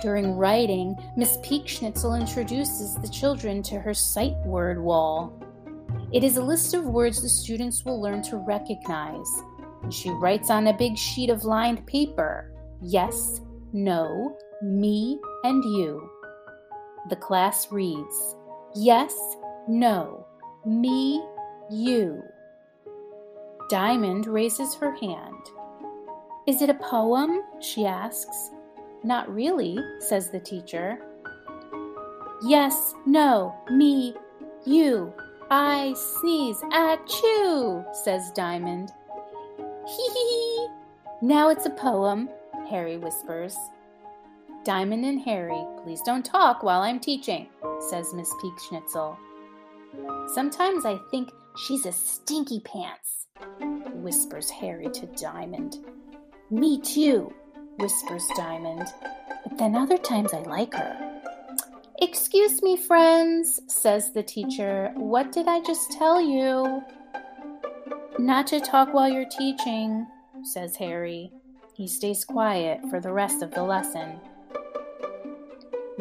During 0.01 0.37
writing, 0.37 0.97
Miss 1.19 1.37
Peekschnitzel 1.39 2.19
introduces 2.19 2.95
the 2.95 3.09
children 3.09 3.63
to 3.65 3.79
her 3.79 3.93
sight 3.93 4.37
word 4.47 4.81
wall. 4.81 5.39
It 6.15 6.25
is 6.25 6.39
a 6.39 6.43
list 6.43 6.73
of 6.73 6.85
words 6.85 7.21
the 7.21 7.29
students 7.29 7.85
will 7.85 8.01
learn 8.01 8.23
to 8.23 8.39
recognize. 8.39 9.29
She 9.89 10.11
writes 10.11 10.51
on 10.51 10.67
a 10.67 10.77
big 10.77 10.97
sheet 10.97 11.31
of 11.31 11.45
lined 11.45 11.87
paper 11.87 12.53
yes, 12.83 13.41
no, 13.73 14.37
me, 14.63 15.19
and 15.45 15.63
you. 15.65 16.11
The 17.09 17.17
class 17.17 17.71
reads 17.71 18.37
Yes, 18.75 19.15
no, 19.69 20.27
me, 20.67 21.25
you. 21.71 22.23
Diamond 23.69 24.27
raises 24.27 24.75
her 24.75 24.95
hand. 24.97 25.51
Is 26.47 26.63
it 26.63 26.71
a 26.71 26.75
poem? 26.75 27.43
she 27.61 27.87
asks. 27.87 28.51
Not 29.03 29.33
really, 29.33 29.79
says 30.01 30.31
the 30.31 30.41
teacher. 30.41 30.99
Yes, 32.43 32.95
no, 33.07 33.55
me, 33.71 34.15
you. 34.67 35.13
I 35.51 35.95
sneeze 35.95 36.63
at 36.73 37.01
you, 37.23 37.85
says 38.05 38.31
Diamond. 38.35 38.93
Hee 39.91 40.09
hee 40.09 40.29
hee. 40.29 40.69
Now 41.21 41.49
it's 41.49 41.67
a 41.67 41.71
poem, 41.71 42.29
Harry 42.69 42.97
whispers. 42.97 43.57
Diamond 44.65 45.05
and 45.05 45.21
Harry, 45.23 45.65
please 45.83 46.01
don't 46.03 46.25
talk 46.25 46.63
while 46.63 46.83
I'm 46.83 47.01
teaching, 47.01 47.49
says 47.89 48.15
Miss 48.15 48.33
Peekschnitzel. 48.35 49.17
Sometimes 50.33 50.87
I 50.87 50.97
think 51.11 51.31
she's 51.67 51.87
a 51.87 51.93
stinky 51.93 52.61
pants, 52.61 53.27
whispers 53.95 54.49
Harry 54.51 54.89
to 54.91 55.07
Diamond. 55.07 55.79
Me 56.51 56.81
too, 56.81 57.35
whispers 57.79 58.29
Diamond, 58.37 58.87
but 59.43 59.59
then 59.59 59.75
other 59.75 59.99
times 59.99 60.33
I 60.33 60.43
like 60.43 60.75
her. 60.75 61.21
Excuse 62.01 62.63
me, 62.63 62.77
friends, 62.77 63.61
says 63.67 64.13
the 64.13 64.23
teacher. 64.23 64.93
What 64.95 65.33
did 65.33 65.49
I 65.49 65.61
just 65.63 65.91
tell 65.93 66.21
you? 66.21 66.81
Not 68.21 68.49
to 68.49 68.61
talk 68.61 68.93
while 68.93 69.09
you're 69.09 69.25
teaching, 69.25 70.07
says 70.43 70.77
Harry. 70.77 71.33
He 71.75 71.89
stays 71.89 72.23
quiet 72.23 72.81
for 72.91 73.01
the 73.01 73.11
rest 73.11 73.43
of 73.43 73.51
the 73.53 73.63
lesson. 73.63 74.21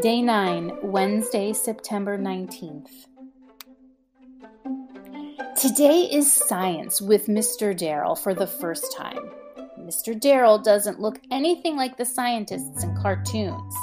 Day 0.01 0.21
9, 0.21 0.79
Wednesday, 0.83 1.53
September 1.53 2.17
19th. 2.17 2.89
Today 5.55 6.09
is 6.11 6.29
science 6.29 7.01
with 7.01 7.27
Mr. 7.27 7.75
Darrell 7.75 8.17
for 8.17 8.33
the 8.33 8.47
first 8.47 8.93
time. 8.97 9.31
Mr. 9.79 10.19
Darrell 10.19 10.57
doesn't 10.57 10.99
look 10.99 11.21
anything 11.31 11.77
like 11.77 11.95
the 11.95 12.03
scientists 12.03 12.83
in 12.83 12.97
cartoons. 12.97 13.73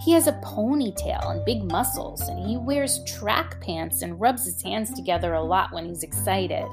He 0.00 0.12
has 0.12 0.26
a 0.26 0.40
ponytail 0.40 1.32
and 1.32 1.44
big 1.44 1.70
muscles, 1.70 2.22
and 2.28 2.48
he 2.48 2.56
wears 2.56 3.04
track 3.04 3.60
pants 3.60 4.00
and 4.00 4.18
rubs 4.18 4.46
his 4.46 4.62
hands 4.62 4.94
together 4.94 5.34
a 5.34 5.44
lot 5.44 5.70
when 5.74 5.84
he's 5.84 6.02
excited. 6.02 6.66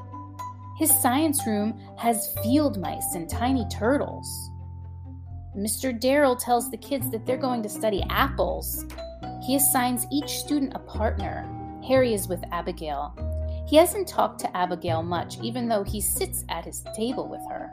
His 0.78 0.90
science 1.00 1.46
room 1.46 1.78
has 1.98 2.34
field 2.42 2.78
mice 2.78 3.14
and 3.14 3.28
tiny 3.28 3.66
turtles. 3.68 4.50
Mr. 5.56 5.98
Darrell 5.98 6.36
tells 6.36 6.70
the 6.70 6.76
kids 6.76 7.10
that 7.10 7.24
they're 7.24 7.38
going 7.38 7.62
to 7.62 7.68
study 7.68 8.04
apples. 8.10 8.84
He 9.46 9.56
assigns 9.56 10.06
each 10.12 10.28
student 10.28 10.74
a 10.74 10.80
partner. 10.80 11.48
Harry 11.86 12.12
is 12.12 12.28
with 12.28 12.44
Abigail. 12.52 13.14
He 13.66 13.76
hasn't 13.76 14.06
talked 14.06 14.38
to 14.40 14.56
Abigail 14.56 15.02
much, 15.02 15.38
even 15.40 15.66
though 15.66 15.82
he 15.82 16.00
sits 16.00 16.44
at 16.50 16.66
his 16.66 16.84
table 16.94 17.26
with 17.26 17.40
her. 17.48 17.70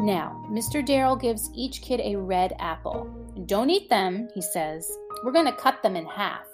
Now, 0.00 0.44
Mr. 0.50 0.84
Darrell 0.84 1.16
gives 1.16 1.50
each 1.54 1.80
kid 1.80 2.00
a 2.00 2.16
red 2.16 2.52
apple. 2.58 3.08
Don't 3.46 3.70
eat 3.70 3.88
them, 3.88 4.28
he 4.34 4.42
says. 4.42 4.90
We're 5.24 5.32
going 5.32 5.46
to 5.46 5.52
cut 5.52 5.82
them 5.82 5.96
in 5.96 6.04
half. 6.04 6.46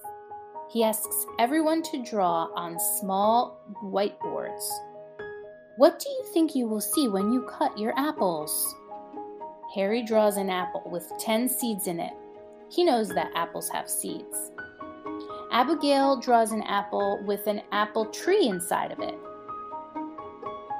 He 0.70 0.84
asks 0.84 1.26
everyone 1.40 1.82
to 1.84 2.04
draw 2.04 2.48
on 2.54 2.78
small 3.00 3.60
whiteboards. 3.82 4.70
What 5.80 5.98
do 5.98 6.10
you 6.10 6.24
think 6.34 6.54
you 6.54 6.68
will 6.68 6.82
see 6.82 7.08
when 7.08 7.32
you 7.32 7.40
cut 7.40 7.78
your 7.78 7.98
apples? 7.98 8.76
Harry 9.74 10.02
draws 10.02 10.36
an 10.36 10.50
apple 10.50 10.82
with 10.84 11.10
10 11.18 11.48
seeds 11.48 11.86
in 11.86 11.98
it. 11.98 12.12
He 12.68 12.84
knows 12.84 13.08
that 13.08 13.32
apples 13.34 13.70
have 13.70 13.88
seeds. 13.88 14.50
Abigail 15.50 16.20
draws 16.20 16.52
an 16.52 16.62
apple 16.64 17.18
with 17.24 17.46
an 17.46 17.62
apple 17.72 18.04
tree 18.10 18.46
inside 18.46 18.92
of 18.92 19.00
it. 19.00 19.14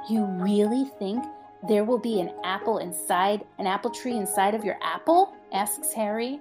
You 0.07 0.25
really 0.25 0.85
think 0.99 1.25
there 1.67 1.83
will 1.83 1.97
be 1.97 2.21
an 2.21 2.31
apple 2.43 2.77
inside, 2.77 3.43
an 3.57 3.65
apple 3.65 3.89
tree 3.89 4.17
inside 4.17 4.53
of 4.53 4.63
your 4.63 4.77
apple? 4.83 5.33
asks 5.51 5.93
Harry. 5.93 6.39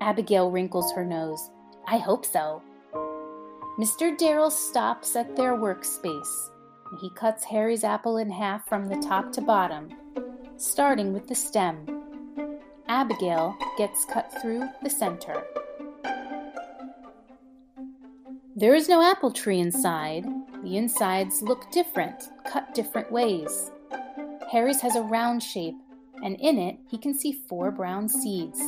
Abigail 0.00 0.50
wrinkles 0.50 0.92
her 0.94 1.04
nose. 1.04 1.50
I 1.86 1.98
hope 1.98 2.26
so. 2.26 2.60
Mr. 3.78 4.18
Darrell 4.18 4.50
stops 4.50 5.14
at 5.14 5.36
their 5.36 5.52
workspace. 5.52 6.48
He 7.00 7.10
cuts 7.10 7.44
Harry's 7.44 7.84
apple 7.84 8.16
in 8.16 8.30
half 8.30 8.66
from 8.68 8.88
the 8.88 8.96
top 8.96 9.32
to 9.32 9.40
bottom 9.40 9.90
starting 10.58 11.12
with 11.12 11.28
the 11.28 11.34
stem. 11.34 11.86
Abigail 12.88 13.56
gets 13.76 14.04
cut 14.04 14.32
through 14.42 14.68
the 14.82 14.90
center. 14.90 15.44
There 18.56 18.74
is 18.74 18.88
no 18.88 19.00
apple 19.00 19.30
tree 19.30 19.60
inside. 19.60 20.26
The 20.64 20.76
insides 20.76 21.42
look 21.42 21.70
different, 21.70 22.30
cut 22.44 22.74
different 22.74 23.12
ways. 23.12 23.70
Harry's 24.50 24.80
has 24.80 24.96
a 24.96 25.02
round 25.02 25.42
shape, 25.42 25.76
and 26.24 26.34
in 26.40 26.58
it 26.58 26.76
he 26.90 26.98
can 26.98 27.14
see 27.14 27.32
four 27.48 27.70
brown 27.70 28.08
seeds. 28.08 28.60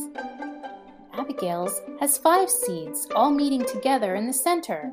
Abigail's 1.12 1.80
has 1.98 2.18
five 2.18 2.48
seeds, 2.48 3.08
all 3.16 3.32
meeting 3.32 3.64
together 3.64 4.14
in 4.14 4.28
the 4.28 4.32
center. 4.32 4.92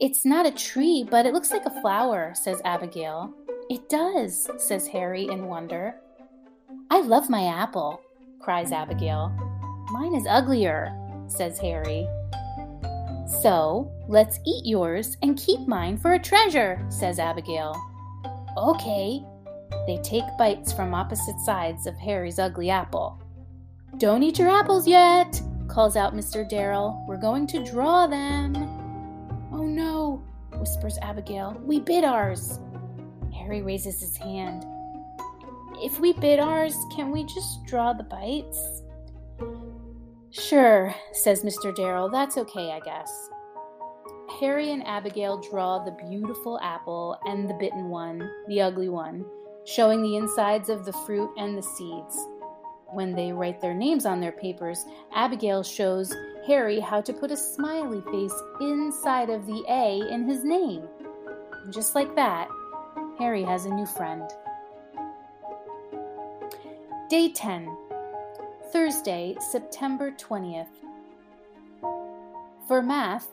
It's 0.00 0.24
not 0.24 0.46
a 0.46 0.52
tree, 0.52 1.04
but 1.10 1.26
it 1.26 1.34
looks 1.34 1.50
like 1.50 1.66
a 1.66 1.80
flower, 1.80 2.32
says 2.34 2.62
Abigail. 2.64 3.34
It 3.68 3.88
does, 3.88 4.48
says 4.56 4.86
Harry 4.86 5.26
in 5.26 5.46
wonder. 5.46 5.96
I 6.90 7.00
love 7.00 7.28
my 7.28 7.46
apple, 7.46 8.00
cries 8.40 8.70
Abigail. 8.70 9.30
Mine 9.90 10.14
is 10.14 10.26
uglier, 10.28 10.96
says 11.26 11.58
Harry. 11.58 12.06
So, 13.42 13.90
let's 14.08 14.38
eat 14.46 14.64
yours 14.64 15.16
and 15.22 15.36
keep 15.36 15.66
mine 15.66 15.98
for 15.98 16.12
a 16.12 16.18
treasure, 16.18 16.80
says 16.90 17.18
Abigail. 17.18 17.74
Okay. 18.56 19.20
They 19.86 19.98
take 20.04 20.24
bites 20.38 20.72
from 20.72 20.94
opposite 20.94 21.38
sides 21.40 21.86
of 21.86 21.96
Harry's 21.96 22.38
ugly 22.38 22.70
apple. 22.70 23.20
Don't 23.96 24.22
eat 24.22 24.38
your 24.38 24.48
apples 24.48 24.86
yet, 24.86 25.42
calls 25.66 25.96
out 25.96 26.14
Mr. 26.14 26.48
Darrell. 26.48 27.04
We're 27.08 27.16
going 27.16 27.48
to 27.48 27.64
draw 27.64 28.06
them. 28.06 28.54
Whispers 30.58 30.98
Abigail. 31.02 31.56
We 31.62 31.80
bit 31.80 32.04
ours. 32.04 32.60
Harry 33.34 33.62
raises 33.62 34.00
his 34.00 34.16
hand. 34.16 34.64
If 35.80 36.00
we 36.00 36.12
bid 36.12 36.40
ours, 36.40 36.76
can 36.94 37.12
we 37.12 37.24
just 37.24 37.64
draw 37.64 37.92
the 37.92 38.02
bites? 38.02 38.82
Sure, 40.30 40.94
says 41.12 41.44
Mr. 41.44 41.74
Darrell. 41.74 42.10
That's 42.10 42.36
okay, 42.36 42.72
I 42.72 42.80
guess. 42.80 43.10
Harry 44.40 44.72
and 44.72 44.86
Abigail 44.86 45.40
draw 45.40 45.78
the 45.78 45.96
beautiful 46.08 46.58
apple 46.60 47.18
and 47.24 47.48
the 47.48 47.54
bitten 47.54 47.88
one, 47.88 48.28
the 48.48 48.60
ugly 48.60 48.88
one, 48.88 49.24
showing 49.64 50.02
the 50.02 50.16
insides 50.16 50.68
of 50.68 50.84
the 50.84 50.92
fruit 50.92 51.30
and 51.38 51.56
the 51.56 51.62
seeds. 51.62 52.18
When 52.92 53.14
they 53.14 53.32
write 53.32 53.60
their 53.60 53.74
names 53.74 54.06
on 54.06 54.20
their 54.20 54.32
papers, 54.32 54.84
Abigail 55.12 55.62
shows 55.62 56.14
Harry 56.48 56.80
how 56.80 56.98
to 57.02 57.12
put 57.12 57.30
a 57.30 57.36
smiley 57.36 58.00
face 58.10 58.34
inside 58.62 59.28
of 59.28 59.46
the 59.46 59.62
A 59.68 60.00
in 60.10 60.26
his 60.26 60.44
name. 60.44 60.82
Just 61.68 61.94
like 61.94 62.16
that, 62.16 62.48
Harry 63.18 63.42
has 63.42 63.66
a 63.66 63.74
new 63.74 63.84
friend. 63.84 64.22
Day 67.10 67.30
10, 67.30 67.68
Thursday, 68.72 69.36
September 69.50 70.10
20th. 70.10 70.66
For 72.66 72.80
math, 72.80 73.28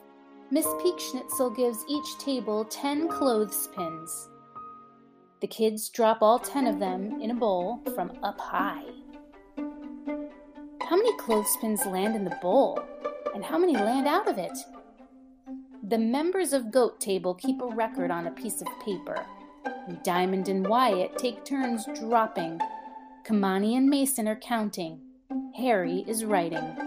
Miss 0.52 0.66
Peekschnitzel 0.66 1.56
gives 1.56 1.86
each 1.88 2.18
table 2.20 2.66
10 2.66 3.08
clothespins. 3.08 4.28
The 5.40 5.48
kids 5.48 5.88
drop 5.88 6.18
all 6.22 6.40
10 6.40 6.68
of 6.68 6.80
them 6.80 7.22
in 7.22 7.32
a 7.32 7.36
bowl 7.36 7.82
from 7.96 8.12
up 8.24 8.42
high. 8.42 8.84
How 10.88 10.96
many 10.96 11.18
clothespins 11.18 11.84
land 11.88 12.16
in 12.16 12.24
the 12.24 12.38
bowl? 12.44 12.80
And 13.34 13.44
how 13.44 13.58
many 13.58 13.74
land 13.74 14.08
out 14.08 14.28
of 14.30 14.38
it? 14.38 14.56
The 15.82 15.98
members 15.98 16.54
of 16.54 16.72
Goat 16.72 17.00
Table 17.00 17.34
keep 17.34 17.60
a 17.60 17.66
record 17.66 18.12
on 18.12 18.28
a 18.28 18.32
piece 18.32 18.62
of 18.62 18.68
paper. 18.86 19.26
Diamond 20.04 20.48
and 20.48 20.68
Wyatt 20.68 21.18
take 21.18 21.44
turns 21.44 21.88
dropping. 22.00 22.60
Kimani 23.26 23.76
and 23.76 23.90
Mason 23.90 24.28
are 24.28 24.36
counting. 24.36 25.02
Harry 25.56 26.06
is 26.08 26.24
writing. 26.24 26.78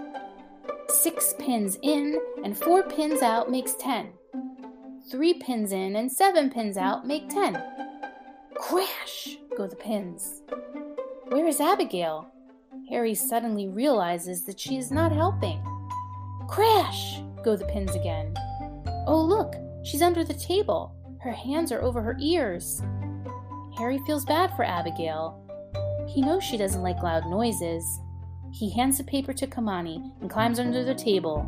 Six 0.88 1.34
pins 1.40 1.76
in 1.82 2.20
and 2.44 2.56
four 2.56 2.84
pins 2.84 3.20
out 3.20 3.50
makes 3.50 3.74
ten. 3.74 4.10
Three 5.10 5.34
pins 5.34 5.72
in 5.72 5.96
and 5.96 6.10
seven 6.10 6.50
pins 6.50 6.76
out 6.76 7.04
make 7.04 7.28
ten. 7.28 7.60
Crash 8.54 9.38
go 9.56 9.66
the 9.66 9.74
pins. 9.74 10.42
Where 11.30 11.48
is 11.48 11.60
Abigail? 11.60 12.30
Harry 12.88 13.14
suddenly 13.14 13.68
realizes 13.68 14.44
that 14.44 14.58
she 14.58 14.78
is 14.78 14.90
not 14.90 15.12
helping. 15.12 15.62
Crash 16.48 17.20
go 17.44 17.54
the 17.56 17.66
pins 17.66 17.94
again. 17.94 18.34
Oh, 19.06 19.20
look, 19.20 19.54
she's 19.84 20.02
under 20.02 20.24
the 20.24 20.34
table. 20.34 20.94
Her 21.20 21.32
hands 21.32 21.70
are 21.72 21.82
over 21.82 22.00
her 22.00 22.16
ears. 22.20 22.82
Harry 23.76 23.98
feels 24.06 24.24
bad 24.24 24.54
for 24.56 24.64
Abigail. 24.64 25.44
He 26.08 26.22
knows 26.22 26.42
she 26.42 26.56
doesn't 26.56 26.82
like 26.82 27.02
loud 27.02 27.26
noises. 27.26 27.84
He 28.52 28.70
hands 28.70 28.98
the 28.98 29.04
paper 29.04 29.34
to 29.34 29.46
Kimani 29.46 30.10
and 30.20 30.30
climbs 30.30 30.58
under 30.58 30.82
the 30.82 30.94
table. 30.94 31.46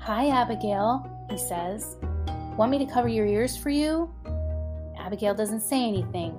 Hi, 0.00 0.28
Abigail, 0.28 1.26
he 1.30 1.38
says. 1.38 1.96
Want 2.56 2.72
me 2.72 2.78
to 2.78 2.92
cover 2.92 3.08
your 3.08 3.26
ears 3.26 3.56
for 3.56 3.70
you? 3.70 4.12
Abigail 4.98 5.34
doesn't 5.34 5.60
say 5.60 5.84
anything. 5.86 6.34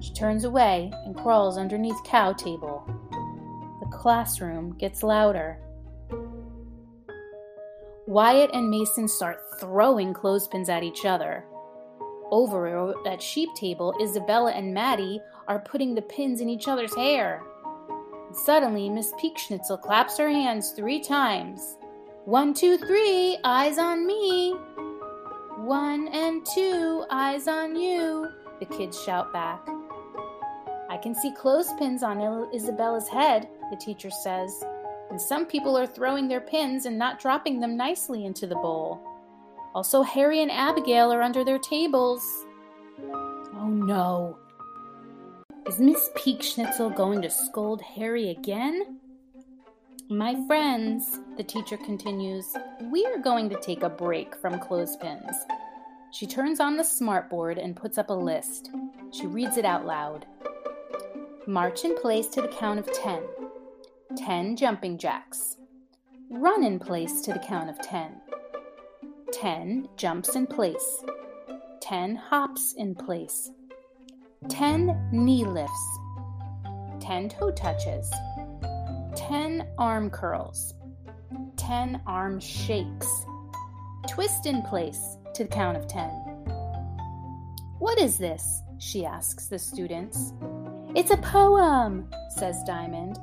She 0.00 0.12
turns 0.12 0.44
away 0.44 0.92
and 1.06 1.16
crawls 1.16 1.56
underneath 1.56 1.96
cow 2.04 2.34
table. 2.34 2.86
Classroom 4.06 4.78
gets 4.78 5.02
louder. 5.02 5.58
Wyatt 8.06 8.50
and 8.54 8.70
Mason 8.70 9.08
start 9.08 9.40
throwing 9.58 10.14
clothespins 10.14 10.68
at 10.68 10.84
each 10.84 11.04
other. 11.04 11.44
Over 12.30 12.94
at 13.04 13.20
sheep 13.20 13.48
table, 13.56 13.92
Isabella 14.00 14.52
and 14.52 14.72
Maddie 14.72 15.20
are 15.48 15.58
putting 15.58 15.92
the 15.92 16.02
pins 16.02 16.40
in 16.40 16.48
each 16.48 16.68
other's 16.68 16.94
hair. 16.94 17.42
Suddenly, 18.32 18.90
Miss 18.90 19.12
Peekschnitzel 19.14 19.82
claps 19.82 20.18
her 20.18 20.30
hands 20.30 20.70
three 20.70 21.00
times. 21.00 21.76
One, 22.26 22.54
two, 22.54 22.78
three, 22.78 23.38
eyes 23.42 23.76
on 23.76 24.06
me. 24.06 24.52
One 25.56 26.06
and 26.12 26.46
two, 26.46 27.04
eyes 27.10 27.48
on 27.48 27.74
you, 27.74 28.28
the 28.60 28.66
kids 28.66 29.02
shout 29.02 29.32
back. 29.32 29.66
I 30.88 30.96
can 30.96 31.12
see 31.12 31.32
clothespins 31.32 32.04
on 32.04 32.20
Isabella's 32.54 33.08
head, 33.08 33.48
the 33.70 33.76
teacher 33.76 34.10
says, 34.10 34.64
and 35.10 35.20
some 35.20 35.46
people 35.46 35.76
are 35.76 35.86
throwing 35.86 36.28
their 36.28 36.40
pins 36.40 36.86
and 36.86 36.98
not 36.98 37.20
dropping 37.20 37.60
them 37.60 37.76
nicely 37.76 38.24
into 38.24 38.46
the 38.46 38.56
bowl. 38.56 39.00
Also, 39.74 40.02
Harry 40.02 40.42
and 40.42 40.50
Abigail 40.50 41.12
are 41.12 41.22
under 41.22 41.44
their 41.44 41.58
tables. 41.58 42.22
Oh 43.54 43.68
no. 43.68 44.38
Is 45.66 45.80
Miss 45.80 46.10
Peekschnitzel 46.16 46.94
going 46.96 47.22
to 47.22 47.30
scold 47.30 47.82
Harry 47.82 48.30
again? 48.30 49.00
My 50.08 50.36
friends, 50.46 51.18
the 51.36 51.42
teacher 51.42 51.76
continues, 51.76 52.54
we 52.92 53.04
are 53.06 53.18
going 53.18 53.48
to 53.50 53.60
take 53.60 53.82
a 53.82 53.88
break 53.88 54.36
from 54.36 54.60
clothespins. 54.60 55.36
She 56.12 56.26
turns 56.26 56.60
on 56.60 56.76
the 56.76 56.84
smartboard 56.84 57.62
and 57.62 57.74
puts 57.74 57.98
up 57.98 58.10
a 58.10 58.14
list. 58.14 58.70
She 59.12 59.26
reads 59.26 59.56
it 59.56 59.64
out 59.64 59.84
loud. 59.84 60.24
March 61.46 61.84
in 61.84 61.96
place 61.96 62.28
to 62.28 62.42
the 62.42 62.48
count 62.48 62.78
of 62.78 62.92
10. 62.92 63.22
10 64.14 64.56
jumping 64.56 64.98
jacks. 64.98 65.56
Run 66.30 66.62
in 66.62 66.78
place 66.78 67.20
to 67.22 67.32
the 67.32 67.38
count 67.38 67.68
of 67.68 67.80
10. 67.80 68.20
10 69.32 69.88
jumps 69.96 70.36
in 70.36 70.46
place. 70.46 71.04
10 71.80 72.16
hops 72.16 72.74
in 72.76 72.94
place. 72.94 73.50
10 74.48 75.08
knee 75.12 75.44
lifts. 75.44 75.98
10 77.00 77.28
toe 77.30 77.50
touches. 77.50 78.12
10 79.16 79.66
arm 79.78 80.10
curls. 80.10 80.74
10 81.56 82.00
arm 82.06 82.38
shakes. 82.38 83.26
Twist 84.08 84.46
in 84.46 84.62
place 84.62 85.16
to 85.34 85.44
the 85.44 85.50
count 85.50 85.76
of 85.76 85.88
10. 85.88 86.08
What 87.78 87.98
is 87.98 88.18
this? 88.18 88.62
she 88.78 89.04
asks 89.06 89.46
the 89.46 89.58
students. 89.58 90.32
It's 90.94 91.10
a 91.10 91.16
poem, 91.16 92.10
says 92.36 92.62
Diamond. 92.66 93.18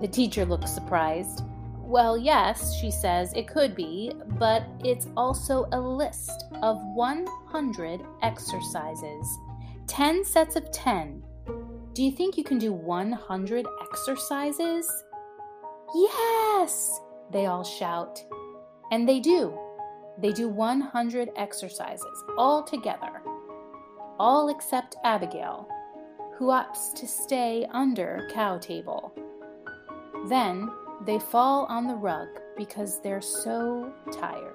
The 0.00 0.08
teacher 0.08 0.44
looks 0.44 0.70
surprised. 0.70 1.44
Well, 1.78 2.16
yes, 2.16 2.74
she 2.80 2.90
says, 2.90 3.32
it 3.34 3.46
could 3.46 3.74
be, 3.74 4.12
but 4.38 4.64
it's 4.82 5.06
also 5.16 5.68
a 5.72 5.80
list 5.80 6.46
of 6.62 6.78
100 6.94 8.00
exercises. 8.22 9.38
10 9.86 10.24
sets 10.24 10.56
of 10.56 10.70
10. 10.72 11.22
Do 11.92 12.02
you 12.02 12.10
think 12.10 12.36
you 12.36 12.42
can 12.42 12.58
do 12.58 12.72
100 12.72 13.66
exercises? 13.82 14.90
Yes, 15.94 17.00
they 17.30 17.46
all 17.46 17.62
shout. 17.62 18.24
And 18.90 19.08
they 19.08 19.20
do. 19.20 19.56
They 20.18 20.32
do 20.32 20.48
100 20.48 21.30
exercises 21.36 22.24
all 22.36 22.62
together. 22.62 23.22
All 24.18 24.48
except 24.48 24.96
Abigail, 25.04 25.68
who 26.36 26.46
opts 26.46 26.94
to 26.94 27.06
stay 27.06 27.66
under 27.70 28.28
cow 28.32 28.58
table. 28.58 29.14
Then 30.28 30.70
they 31.04 31.18
fall 31.18 31.66
on 31.66 31.86
the 31.86 31.94
rug 31.94 32.28
because 32.56 33.00
they're 33.02 33.20
so 33.20 33.92
tired. 34.12 34.54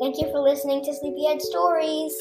Thank 0.00 0.18
you 0.18 0.30
for 0.32 0.40
listening 0.40 0.84
to 0.84 0.94
Sleepyhead 0.94 1.40
Stories. 1.40 2.14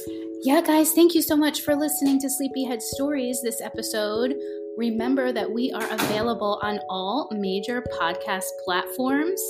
Yeah, 0.43 0.61
guys, 0.61 0.93
thank 0.93 1.15
you 1.15 1.21
so 1.21 1.35
much 1.35 1.61
for 1.61 1.75
listening 1.75 2.19
to 2.21 2.29
Sleepyhead 2.29 2.81
Stories 2.81 3.41
this 3.41 3.61
episode. 3.61 4.35
Remember 4.77 5.31
that 5.31 5.51
we 5.51 5.71
are 5.71 5.87
available 5.91 6.59
on 6.61 6.79
all 6.89 7.29
major 7.31 7.83
podcast 7.99 8.45
platforms. 8.63 9.41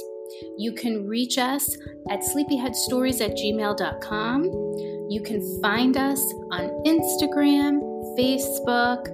You 0.57 0.73
can 0.73 1.07
reach 1.07 1.37
us 1.37 1.77
at 2.09 2.21
sleepyheadstories 2.21 3.21
at 3.21 3.37
gmail.com. 3.37 4.43
You 5.09 5.21
can 5.21 5.61
find 5.61 5.97
us 5.97 6.19
on 6.51 6.69
Instagram, 6.85 7.79
Facebook, 8.17 9.07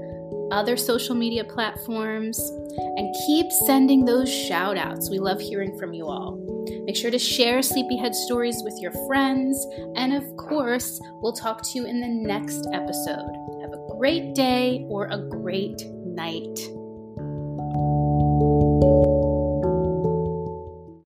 other 0.52 0.78
social 0.78 1.16
media 1.16 1.44
platforms, 1.44 2.40
and 2.40 3.14
keep 3.26 3.52
sending 3.68 4.06
those 4.06 4.32
shout 4.32 4.78
outs. 4.78 5.10
We 5.10 5.20
love 5.20 5.40
hearing 5.40 5.78
from 5.78 5.94
you 5.94 6.06
all. 6.08 6.38
Make 6.86 6.96
sure 6.96 7.12
to 7.12 7.20
share 7.20 7.62
Sleepyhead 7.62 8.16
stories 8.16 8.62
with 8.64 8.78
your 8.80 8.92
friends, 9.08 9.66
and 9.96 10.14
of 10.14 10.24
course, 10.38 11.00
we'll 11.22 11.34
talk 11.34 11.62
to 11.64 11.70
you 11.76 11.86
in 11.86 12.00
the 12.00 12.08
next 12.08 12.68
episode. 12.74 13.32
Have 13.62 13.74
a 13.74 13.88
great 13.98 14.34
day 14.34 14.86
or 14.90 15.08
a 15.08 15.18
great 15.18 15.84
night. 16.06 16.60